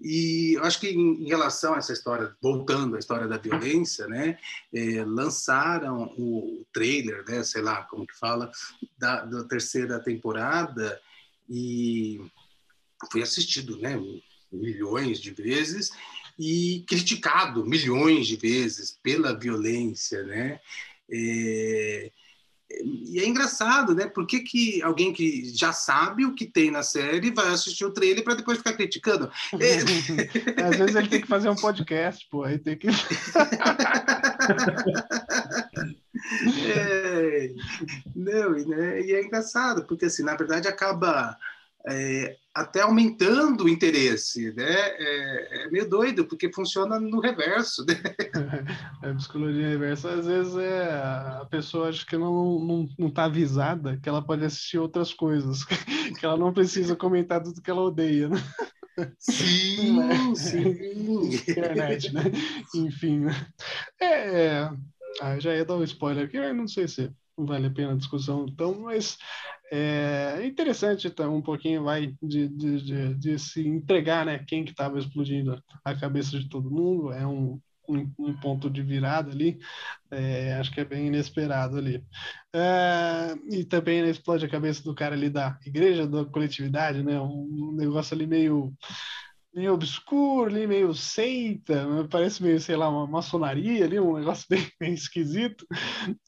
[0.02, 4.38] E eu acho que em, relação a essa história, voltando à história da violência, né,
[4.74, 8.52] é, lançaram o trailer, né, sei lá como que fala,
[8.98, 11.00] da, da terceira temporada
[11.50, 12.20] e
[13.12, 14.00] foi assistido, né,
[14.52, 15.92] milhões de vezes
[16.38, 20.60] e criticado milhões de vezes pela violência, né?
[21.12, 22.12] É,
[22.72, 24.06] e é engraçado, né?
[24.06, 27.92] Por que, que alguém que já sabe o que tem na série vai assistir o
[27.92, 29.30] trailer para depois ficar criticando?
[29.60, 29.78] É...
[30.64, 32.88] Às vezes ele tem que fazer um podcast, pô, aí tem que.
[36.68, 37.52] é...
[38.16, 39.02] Não, né?
[39.02, 41.36] e é engraçado, porque assim, na verdade acaba
[41.92, 44.66] é, até aumentando o interesse, né?
[44.70, 47.96] É, é, meio doido, porque funciona no reverso, né?
[49.02, 53.26] É, a psicologia reversa, às vezes, é, a pessoa acha que não, não, não tá
[53.26, 55.64] avisada que ela pode assistir outras coisas,
[56.20, 58.38] que ela não precisa comentar tudo que ela odeia, né?
[59.18, 60.36] Sim, né?
[60.36, 60.70] sim.
[61.34, 62.24] Internet, né?
[62.76, 63.48] Enfim, né?
[64.02, 64.70] É,
[65.22, 68.46] ah, já ia dar um spoiler aqui, não sei se vale a pena a discussão,
[68.48, 69.18] então, mas
[69.72, 74.44] é interessante então, um pouquinho vai de, de, de, de se entregar, né?
[74.48, 78.82] Quem que estava explodindo a cabeça de todo mundo é um, um, um ponto de
[78.82, 79.60] virada ali.
[80.12, 82.04] É, acho que é bem inesperado ali.
[82.54, 87.20] É, e também né, explode a cabeça do cara ali da igreja, da coletividade, né?
[87.20, 88.74] Um negócio ali meio
[89.54, 92.08] meio obscuro, ali, meio seita, né?
[92.10, 95.66] parece meio, sei lá, uma maçonaria ali, um negócio bem, bem esquisito.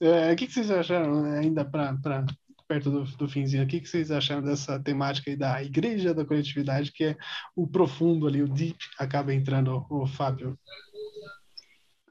[0.01, 2.25] É, o que, que vocês acharam né, ainda para
[2.71, 6.23] perto do, do finzinho aqui, o que vocês acharam dessa temática aí da igreja da
[6.23, 7.17] coletividade, que é
[7.53, 10.57] o profundo ali, o deep, acaba entrando o, Fábio?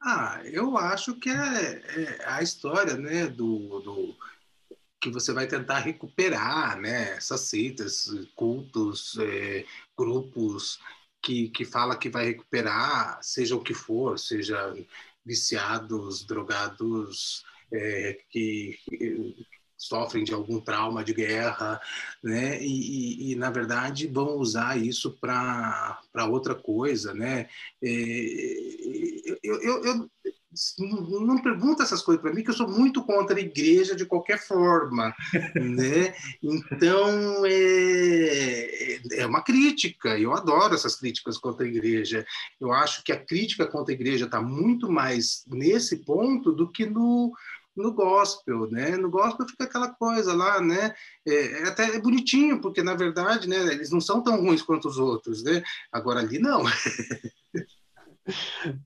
[0.02, 4.14] Ah, eu acho que é, é a história, né, do, do,
[5.00, 9.64] que você vai tentar recuperar, né, essas seitas, cultos, é,
[9.96, 10.78] grupos
[11.22, 14.74] que, que fala que vai recuperar, seja o que for, seja
[15.24, 18.78] viciados, drogados, é, que,
[19.80, 21.80] sofrem de algum trauma de guerra,
[22.22, 22.62] né?
[22.62, 27.48] E, e, e na verdade vão usar isso para outra coisa, né?
[27.82, 27.88] É,
[29.42, 30.10] eu, eu, eu
[31.20, 34.38] não pergunta essas coisas para mim, que eu sou muito contra a igreja de qualquer
[34.38, 35.14] forma,
[35.54, 36.12] né?
[36.42, 40.18] Então é, é uma crítica.
[40.18, 42.26] Eu adoro essas críticas contra a igreja.
[42.60, 46.84] Eu acho que a crítica contra a igreja está muito mais nesse ponto do que
[46.84, 47.32] no
[47.80, 48.96] no gospel, né?
[48.96, 50.94] No gospel fica aquela coisa lá, né?
[51.26, 53.56] É, é até é bonitinho, porque na verdade, né?
[53.72, 55.62] Eles não são tão ruins quanto os outros, né?
[55.92, 56.62] Agora ali não.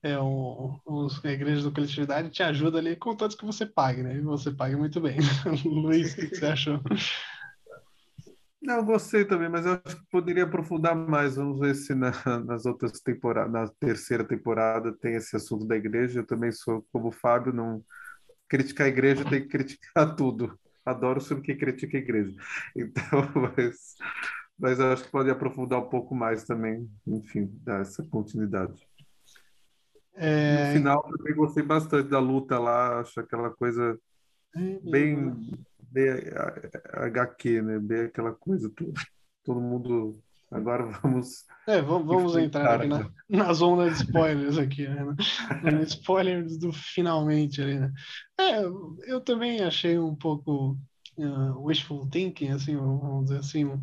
[0.03, 4.03] É, um, os, a igreja da coletividade te ajuda ali com todos que você pague,
[4.03, 4.17] né?
[4.17, 5.19] E você paga muito bem.
[5.65, 6.81] Luiz, o que você achou?
[8.63, 11.37] Não, gostei também, mas eu acho que poderia aprofundar mais.
[11.37, 12.13] Vamos ver se na,
[12.47, 16.21] nas outras temporadas, na terceira temporada tem esse assunto da igreja.
[16.21, 17.85] Eu também sou como o Fábio, não,
[18.55, 20.57] criticar a igreja tem que criticar tudo.
[20.87, 22.37] Adoro sobre quem critica a igreja.
[22.77, 23.97] Então, mas,
[24.57, 28.87] mas eu acho que pode aprofundar um pouco mais também, enfim, dar essa continuidade.
[30.15, 30.69] É...
[30.69, 33.99] No final, também gostei bastante da luta lá, acho aquela coisa
[34.85, 35.35] bem,
[35.83, 36.15] bem
[36.93, 37.79] HQ, né?
[37.81, 38.93] Bem aquela coisa, tudo,
[39.43, 40.23] todo mundo
[40.55, 41.45] Agora vamos.
[41.67, 45.83] É, vamos, vamos entrar aqui na, na zona de spoilers aqui, né?
[45.83, 47.93] spoilers do finalmente ali, né?
[48.39, 50.79] É, eu também achei um pouco
[51.19, 53.83] uh, wishful thinking, assim, vamos dizer assim, um,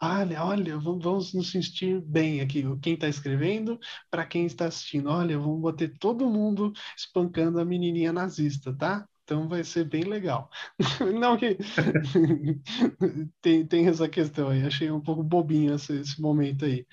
[0.00, 3.78] olha, olha, vamos, vamos nos sentir bem aqui, quem está escrevendo,
[4.08, 9.08] para quem está assistindo, olha, vamos bater todo mundo espancando a menininha nazista, tá?
[9.24, 10.50] Então vai ser bem legal.
[11.20, 11.56] Não que
[13.40, 16.86] tem, tem essa questão aí, achei um pouco bobinho esse, esse momento aí.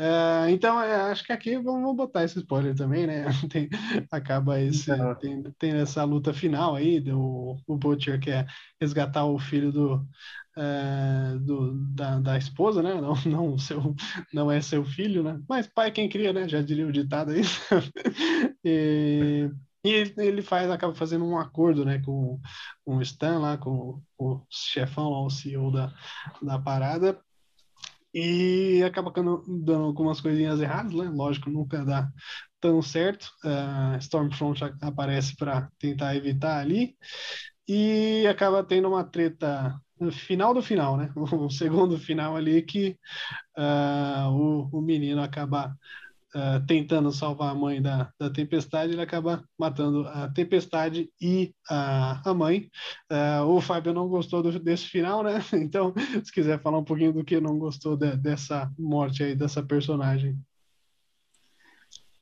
[0.00, 3.24] Uh, então, é, acho que aqui vamos botar esse spoiler também, né?
[3.50, 3.68] Tem,
[4.12, 4.90] acaba esse.
[5.20, 8.46] Tem, tem, essa luta final aí, do, o Butcher quer
[8.80, 9.96] resgatar o filho do,
[10.56, 12.94] uh, do, da, da esposa, né?
[13.00, 13.94] Não, não, seu,
[14.32, 15.40] não é seu filho, né?
[15.48, 16.48] Mas pai é quem cria, né?
[16.48, 17.42] Já diria o ditado aí.
[18.64, 19.50] e,
[19.84, 22.40] e ele faz, acaba fazendo um acordo né, com,
[22.84, 25.94] com o Stan lá, com o chefão, lá, o CEO da,
[26.42, 27.18] da parada,
[28.12, 31.08] e acaba dando algumas coisinhas erradas, né?
[31.12, 32.10] Lógico, nunca dá
[32.60, 33.30] tão certo.
[33.44, 36.96] Uh, Stormfront aparece para tentar evitar ali
[37.68, 39.78] e acaba tendo uma treta
[40.12, 41.12] final do final, né?
[41.16, 42.96] O segundo final ali que
[43.56, 45.76] uh, o, o menino acaba
[46.34, 52.30] uh, tentando salvar a mãe da, da tempestade, ele acaba matando a tempestade e a,
[52.30, 52.68] a mãe.
[53.10, 55.38] Uh, o Fábio não gostou do, desse final, né?
[55.52, 55.92] Então,
[56.24, 60.38] se quiser falar um pouquinho do que não gostou de, dessa morte aí, dessa personagem.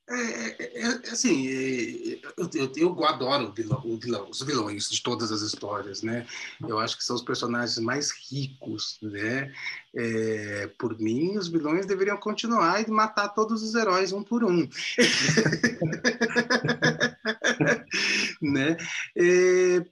[0.08, 5.32] É, é, é, assim, é, eu, eu, eu, adoro vilão, vilão, os vilões de todas
[5.32, 6.24] as histórias, né?
[6.60, 9.52] Eu acho que são os personagens mais ricos, né?
[9.96, 14.68] É, por mim, os vilões deveriam continuar e matar todos os heróis um por um,
[18.40, 18.76] né?
[19.16, 19.84] É,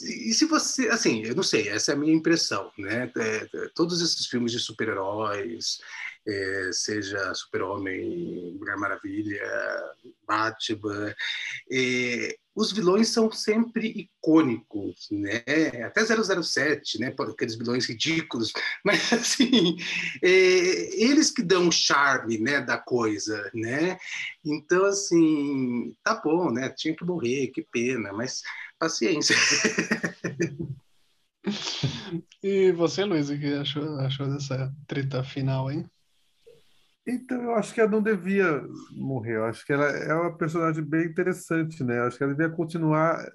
[0.00, 3.12] e se você, assim, eu não sei, essa é a minha impressão, né?
[3.16, 5.80] É, todos esses filmes de super-heróis,
[6.26, 9.42] é, seja Super-Homem, Mulher Maravilha,
[10.26, 11.14] Batman.
[11.70, 15.42] É, os vilões são sempre icônicos, né?
[15.84, 17.14] Até 007, né?
[17.18, 18.52] Aqueles vilões ridículos,
[18.84, 19.76] mas assim,
[20.22, 23.98] é, eles que dão o charme, né, da coisa, né?
[24.44, 26.70] Então assim, tá bom, né?
[26.70, 28.42] Tinha que morrer, que pena, mas
[28.78, 29.36] paciência.
[32.42, 35.84] E você, Luiz, o que achou, achou dessa treta final, hein?
[37.06, 38.62] Então, eu acho que ela não devia
[38.92, 39.36] morrer.
[39.36, 41.98] Eu acho que ela é uma personagem bem interessante, né?
[41.98, 43.30] Eu acho que ela devia continuar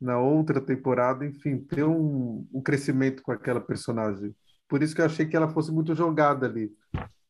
[0.00, 4.34] na outra temporada, enfim, ter um, um crescimento com aquela personagem.
[4.68, 6.72] Por isso que eu achei que ela fosse muito jogada ali,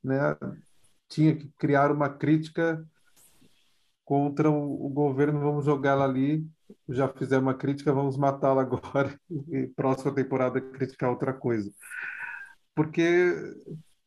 [0.03, 0.37] né?
[1.09, 2.85] Tinha que criar uma crítica
[4.05, 6.47] contra o, o governo, vamos jogá-la ali.
[6.89, 9.19] Já fizemos uma crítica, vamos matá-la agora
[9.49, 11.73] e próxima temporada criticar outra coisa.
[12.75, 13.35] Porque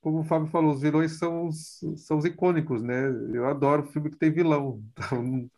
[0.03, 3.07] como o Fábio falou, os vilões são os, são os icônicos, né?
[3.34, 4.84] Eu adoro filme que tem vilão.
[4.91, 5.49] Então,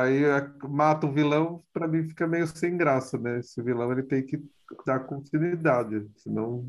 [0.00, 0.22] aí
[0.68, 3.40] mata o vilão, para mim fica meio sem graça, né?
[3.40, 4.40] Esse vilão ele tem que
[4.84, 6.68] dar continuidade, senão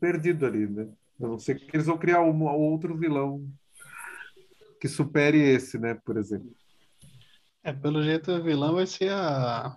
[0.00, 0.88] perdido ali, né?
[1.20, 3.44] A não ser que eles vão criar um outro vilão
[4.80, 5.94] que supere esse, né?
[5.94, 6.52] Por exemplo.
[7.62, 9.76] É, pelo jeito o vilão vai ser a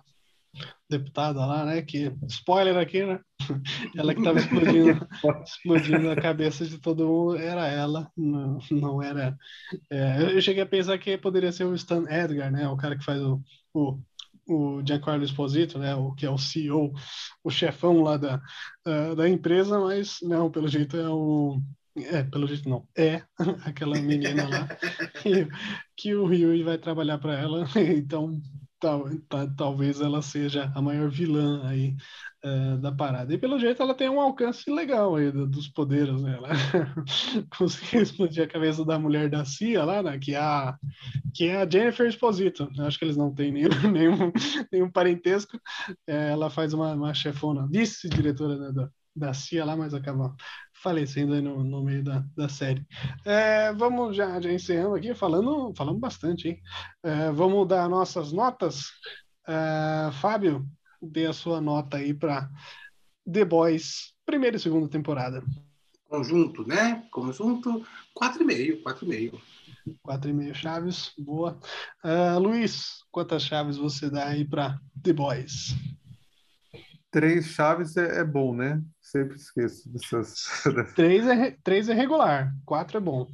[0.88, 1.82] deputada lá, né?
[1.82, 3.20] Que spoiler aqui, né?
[3.96, 5.08] Ela que estava explodindo,
[5.44, 9.36] explodindo a cabeça de todo mundo era ela, não, não era.
[9.90, 12.68] É, eu cheguei a pensar que poderia ser o Stan Edgar, né?
[12.68, 13.42] O cara que faz o,
[13.74, 13.98] o,
[14.48, 15.94] o Giancarlo Esposito, né?
[15.94, 16.92] O que é o CEO,
[17.42, 18.40] o chefão lá da,
[18.86, 21.60] uh, da empresa, mas não, pelo jeito é o
[21.96, 22.86] é, pelo jeito não.
[22.96, 23.22] É
[23.64, 24.66] aquela menina lá
[25.22, 25.46] que,
[25.96, 27.64] que o Rui vai trabalhar para ela.
[27.76, 28.40] Então
[29.28, 31.96] tal, talvez ela seja a maior vilã aí
[32.44, 33.32] uh, da parada.
[33.32, 36.36] E pelo jeito ela tem um alcance legal aí do, dos poderes, né?
[36.36, 36.48] Ela
[37.56, 40.18] conseguiu explodir a cabeça da mulher da CIA lá, né?
[40.18, 40.76] Que é a,
[41.34, 42.68] que é a Jennifer Esposito.
[42.76, 44.32] Eu acho que eles não têm nenhum, nenhum,
[44.70, 45.58] nenhum parentesco.
[46.06, 50.34] É, ela faz uma, uma chefona, vice-diretora né, da, da CIA lá, mas acaba
[50.84, 52.86] falecendo aí no, no meio da, da série.
[53.24, 56.62] É, vamos já, já encerrando aqui, falando, falando bastante, hein?
[57.02, 58.90] É, vamos dar nossas notas.
[59.48, 60.68] É, Fábio,
[61.00, 62.50] dê a sua nota aí para
[63.30, 65.42] The Boys, primeira e segunda temporada.
[66.06, 67.02] Conjunto, né?
[67.10, 67.82] Conjunto,
[68.14, 69.40] 4,5, 4,5.
[70.06, 71.58] 4,5 chaves, boa.
[72.04, 75.74] Uh, Luiz, quantas chaves você dá aí para The Boys?
[77.14, 78.82] Três chaves é, é bom, né?
[79.00, 80.64] sempre esqueço dessas.
[80.96, 83.30] três, é, três é regular, quatro é bom.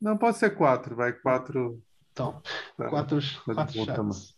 [0.00, 1.82] Não, pode ser quatro, vai, quatro.
[2.10, 2.40] Então,
[2.78, 4.34] tá, quatro, tá quatro chaves.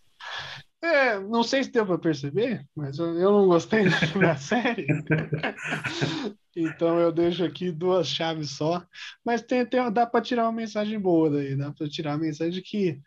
[0.82, 3.84] É, não sei se deu para perceber, mas eu, eu não gostei
[4.18, 4.88] da série.
[6.56, 8.84] então eu deixo aqui duas chaves só.
[9.24, 11.54] Mas tem, tem, dá para tirar uma mensagem boa daí.
[11.54, 13.00] Dá para tirar a mensagem que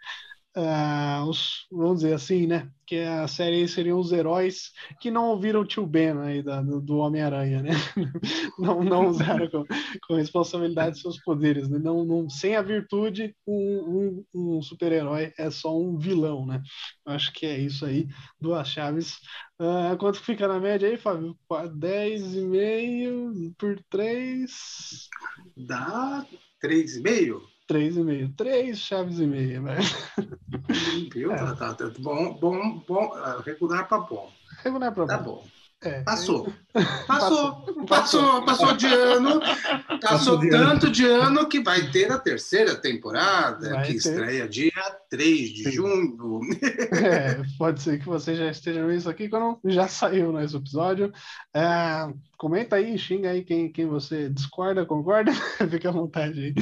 [0.55, 2.69] uh, os, vamos dizer assim, né?
[2.85, 6.97] Que a série seriam os heróis que não ouviram tio Ben aí da, do, do
[6.97, 7.71] Homem-Aranha, né?
[8.59, 9.65] não, não usaram com,
[10.07, 11.79] com responsabilidade seus poderes, né?
[11.79, 16.61] Não, não, sem a virtude, um, um, um super-herói é só um vilão, né?
[17.05, 18.07] Acho que é isso aí,
[18.39, 19.17] duas chaves.
[19.59, 21.37] Uh, quanto fica na média aí, Fábio?
[21.49, 25.09] 10,5 por 3?
[25.55, 26.25] Dá
[26.63, 27.52] 3,5?
[27.73, 28.29] Três e meio.
[28.37, 29.81] Três chaves e meia, velho.
[31.11, 31.31] Viu?
[31.33, 31.37] É.
[31.37, 33.11] Tá, tá, tá, bom, bom, bom.
[33.15, 34.29] Ah, regular para bom.
[34.63, 35.07] Regular para bom.
[35.07, 35.43] Tá bom.
[35.83, 36.51] É, passou.
[37.05, 39.39] Passou, passou, passou de ano,
[40.01, 43.97] passou tanto de ano que vai ter a terceira temporada, vai que ter.
[43.97, 44.71] estreia dia
[45.09, 45.71] 3 de Sim.
[45.71, 46.39] junho.
[46.93, 51.11] É, pode ser que você já esteja vendo isso aqui quando já saiu nesse episódio.
[51.53, 55.31] É, comenta aí, xinga aí quem, quem você discorda, concorda,
[55.69, 56.53] fica à vontade aí.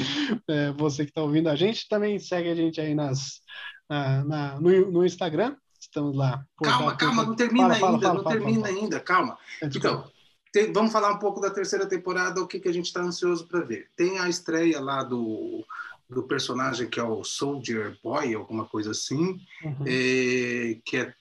[0.50, 3.42] É, você que está ouvindo a gente, também segue a gente aí nas,
[3.90, 5.56] na, na no, no Instagram,
[5.92, 6.46] estamos lá.
[6.64, 9.38] calma, calma, não termina fala, ainda, fala, não fala, termina ainda, calma.
[9.62, 10.10] É, então,
[10.52, 13.46] tem, vamos falar um pouco da terceira temporada, o que, que a gente está ansioso
[13.48, 13.90] para ver.
[13.96, 15.66] Tem a estreia lá do,
[16.10, 19.86] do personagem que é o Soldier Boy, alguma coisa assim, uhum.
[19.86, 21.14] é, que é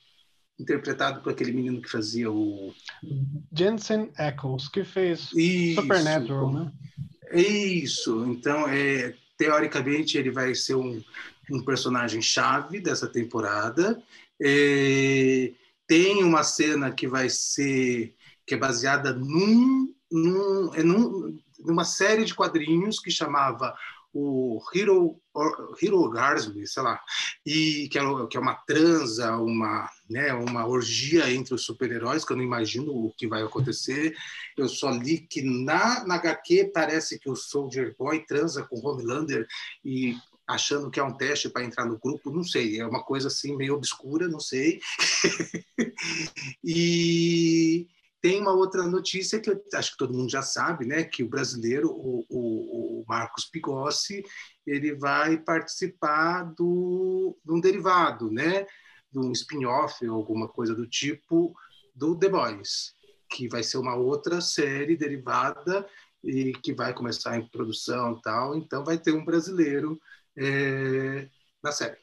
[0.59, 2.73] interpretado por aquele menino que fazia o...
[3.53, 6.73] Jensen Ackles, que fez Isso, Supernatural, né?
[7.33, 11.03] Isso, então, é, teoricamente, ele vai ser um,
[11.51, 14.01] um personagem chave dessa temporada
[14.43, 15.53] é,
[15.87, 18.15] tem uma cena que vai ser
[18.47, 23.77] que é baseada num, num, é num, numa série de quadrinhos que chamava
[24.13, 25.21] o Hero,
[25.81, 27.01] Hero Orgasm, sei lá,
[27.47, 32.33] e que é, que é uma transa, uma, né, uma orgia entre os super-heróis, que
[32.33, 34.17] eu não imagino o que vai acontecer.
[34.57, 39.47] Eu só li que na, na HQ parece que o Soldier Boy transa com Homelander
[39.85, 40.17] e
[40.55, 43.57] achando que é um teste para entrar no grupo, não sei, é uma coisa assim
[43.57, 44.81] meio obscura, não sei.
[46.65, 47.87] e
[48.21, 51.29] tem uma outra notícia que eu acho que todo mundo já sabe, né, que o
[51.29, 54.23] brasileiro, o, o, o Marcos Pigossi,
[54.67, 58.67] ele vai participar do, de um derivado, né,
[59.11, 61.55] de um spin-off ou alguma coisa do tipo
[61.95, 62.95] do The Boys,
[63.29, 65.87] que vai ser uma outra série derivada
[66.23, 70.01] e que vai começar em produção e tal, então vai ter um brasileiro
[70.41, 71.29] é,
[71.63, 71.97] na série.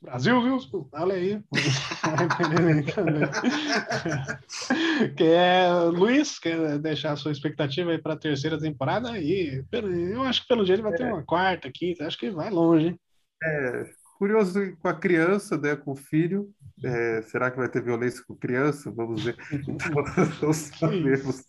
[0.00, 0.58] Brasil, viu?
[0.92, 1.42] Olha aí.
[5.16, 9.18] quer, Luiz, quer deixar a sua expectativa aí para a terceira temporada?
[9.18, 11.12] E eu acho que pelo jeito vai ter é.
[11.12, 12.88] uma quarta, quinta, acho que vai longe.
[12.88, 13.00] Hein?
[13.42, 16.48] É, curioso com a criança, né, com o filho.
[16.84, 18.90] É, será que vai ter violência com criança?
[18.90, 19.36] Vamos ver.
[20.42, 21.44] Não sabemos.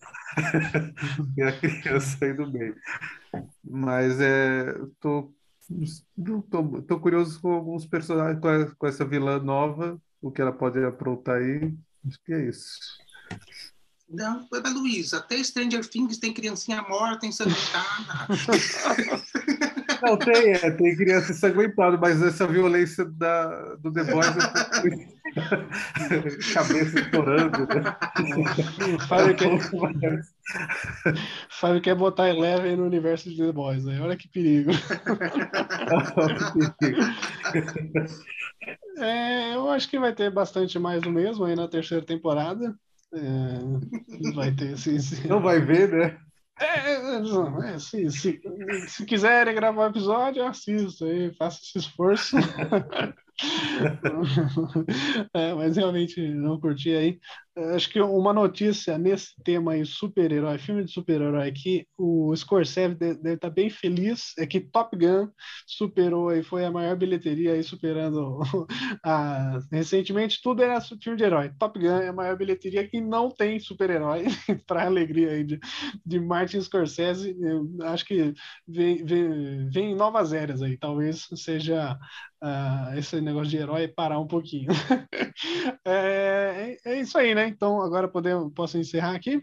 [1.37, 2.75] e a criança aí no meio.
[3.63, 5.33] Mas é, tô
[6.49, 10.83] Tô, tô curioso com alguns personagens, com, com essa vilã nova, o que ela pode
[10.83, 11.73] aprontar aí.
[12.07, 12.79] Acho que é isso.
[14.09, 18.27] Não, Luiz, até Stranger Things tem criancinha morta, ensanguentada.
[20.07, 25.17] Não, tem, é, tem criança ensanguentada, mas essa violência da, do The Boys é
[26.53, 27.67] cabeça estourando.
[27.67, 27.83] Né?
[29.07, 29.59] Fábio quer,
[31.49, 33.99] Fábio quer botar Eleven no universo de The Boys, né?
[34.01, 34.71] olha que perigo.
[38.97, 42.73] é, eu acho que vai ter bastante mais do mesmo aí na terceira temporada.
[43.13, 43.59] É,
[44.33, 45.27] vai ter, sim, sim.
[45.27, 46.17] Não vai ver, né?
[46.59, 48.41] É, é, é se, se,
[48.87, 52.35] se quiserem gravar um episódio, assista aí, faça esse esforço.
[55.33, 57.19] é, mas realmente não curti aí.
[57.75, 63.33] Acho que uma notícia nesse tema aí, super-herói, filme de super-herói aqui, o Scorsese deve
[63.33, 65.27] estar tá bem feliz, é que Top Gun
[65.65, 68.39] superou e foi a maior bilheteria aí, superando
[69.03, 69.59] a...
[69.71, 71.51] recentemente, tudo era filme de herói.
[71.57, 74.25] Top Gun é a maior bilheteria que não tem super-herói,
[74.67, 75.59] para alegria aí de,
[76.05, 77.35] de Martin Scorsese,
[77.85, 78.35] acho que
[78.67, 81.97] vem, vem, vem novas eras aí, talvez seja
[82.43, 84.69] uh, esse negócio de herói parar um pouquinho.
[85.85, 87.46] é, é, isso aí, né?
[87.47, 89.41] Então agora podemos, posso encerrar aqui?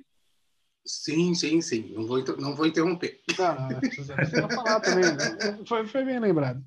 [0.86, 1.94] Sim, sim, sim.
[1.94, 3.18] Não vou, não vou interromper.
[3.39, 4.14] Não, não, precisa
[4.55, 5.05] falar também.
[5.05, 5.64] Né?
[5.66, 6.62] Foi, foi bem lembrado.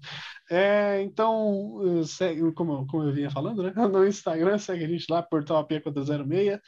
[0.50, 3.72] É, então, segue, como, como eu vinha falando, né?
[3.76, 6.60] No Instagram, segue a gente lá, Portal AP406.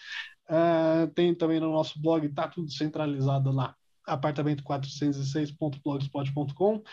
[0.50, 3.76] Uh, tem também no nosso blog, tá tudo centralizado lá,
[4.08, 6.84] apartamento406.blogspot.com.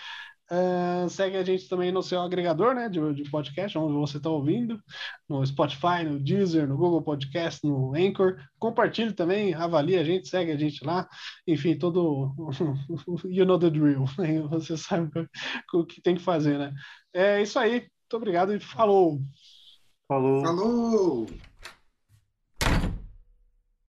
[0.50, 4.30] Uh, segue a gente também no seu agregador né, de, de podcast, onde você está
[4.30, 4.80] ouvindo,
[5.28, 8.36] no Spotify, no Deezer, no Google Podcast, no Anchor.
[8.58, 11.08] Compartilhe também, avalie a gente, segue a gente lá.
[11.46, 12.32] Enfim, todo.
[13.24, 14.04] you know the drill.
[14.50, 15.10] Você sabe
[15.74, 16.72] o que tem que fazer, né?
[17.12, 17.72] É isso aí.
[18.06, 19.20] Muito obrigado e falou!
[20.08, 20.42] Falou!
[20.42, 21.26] Falou!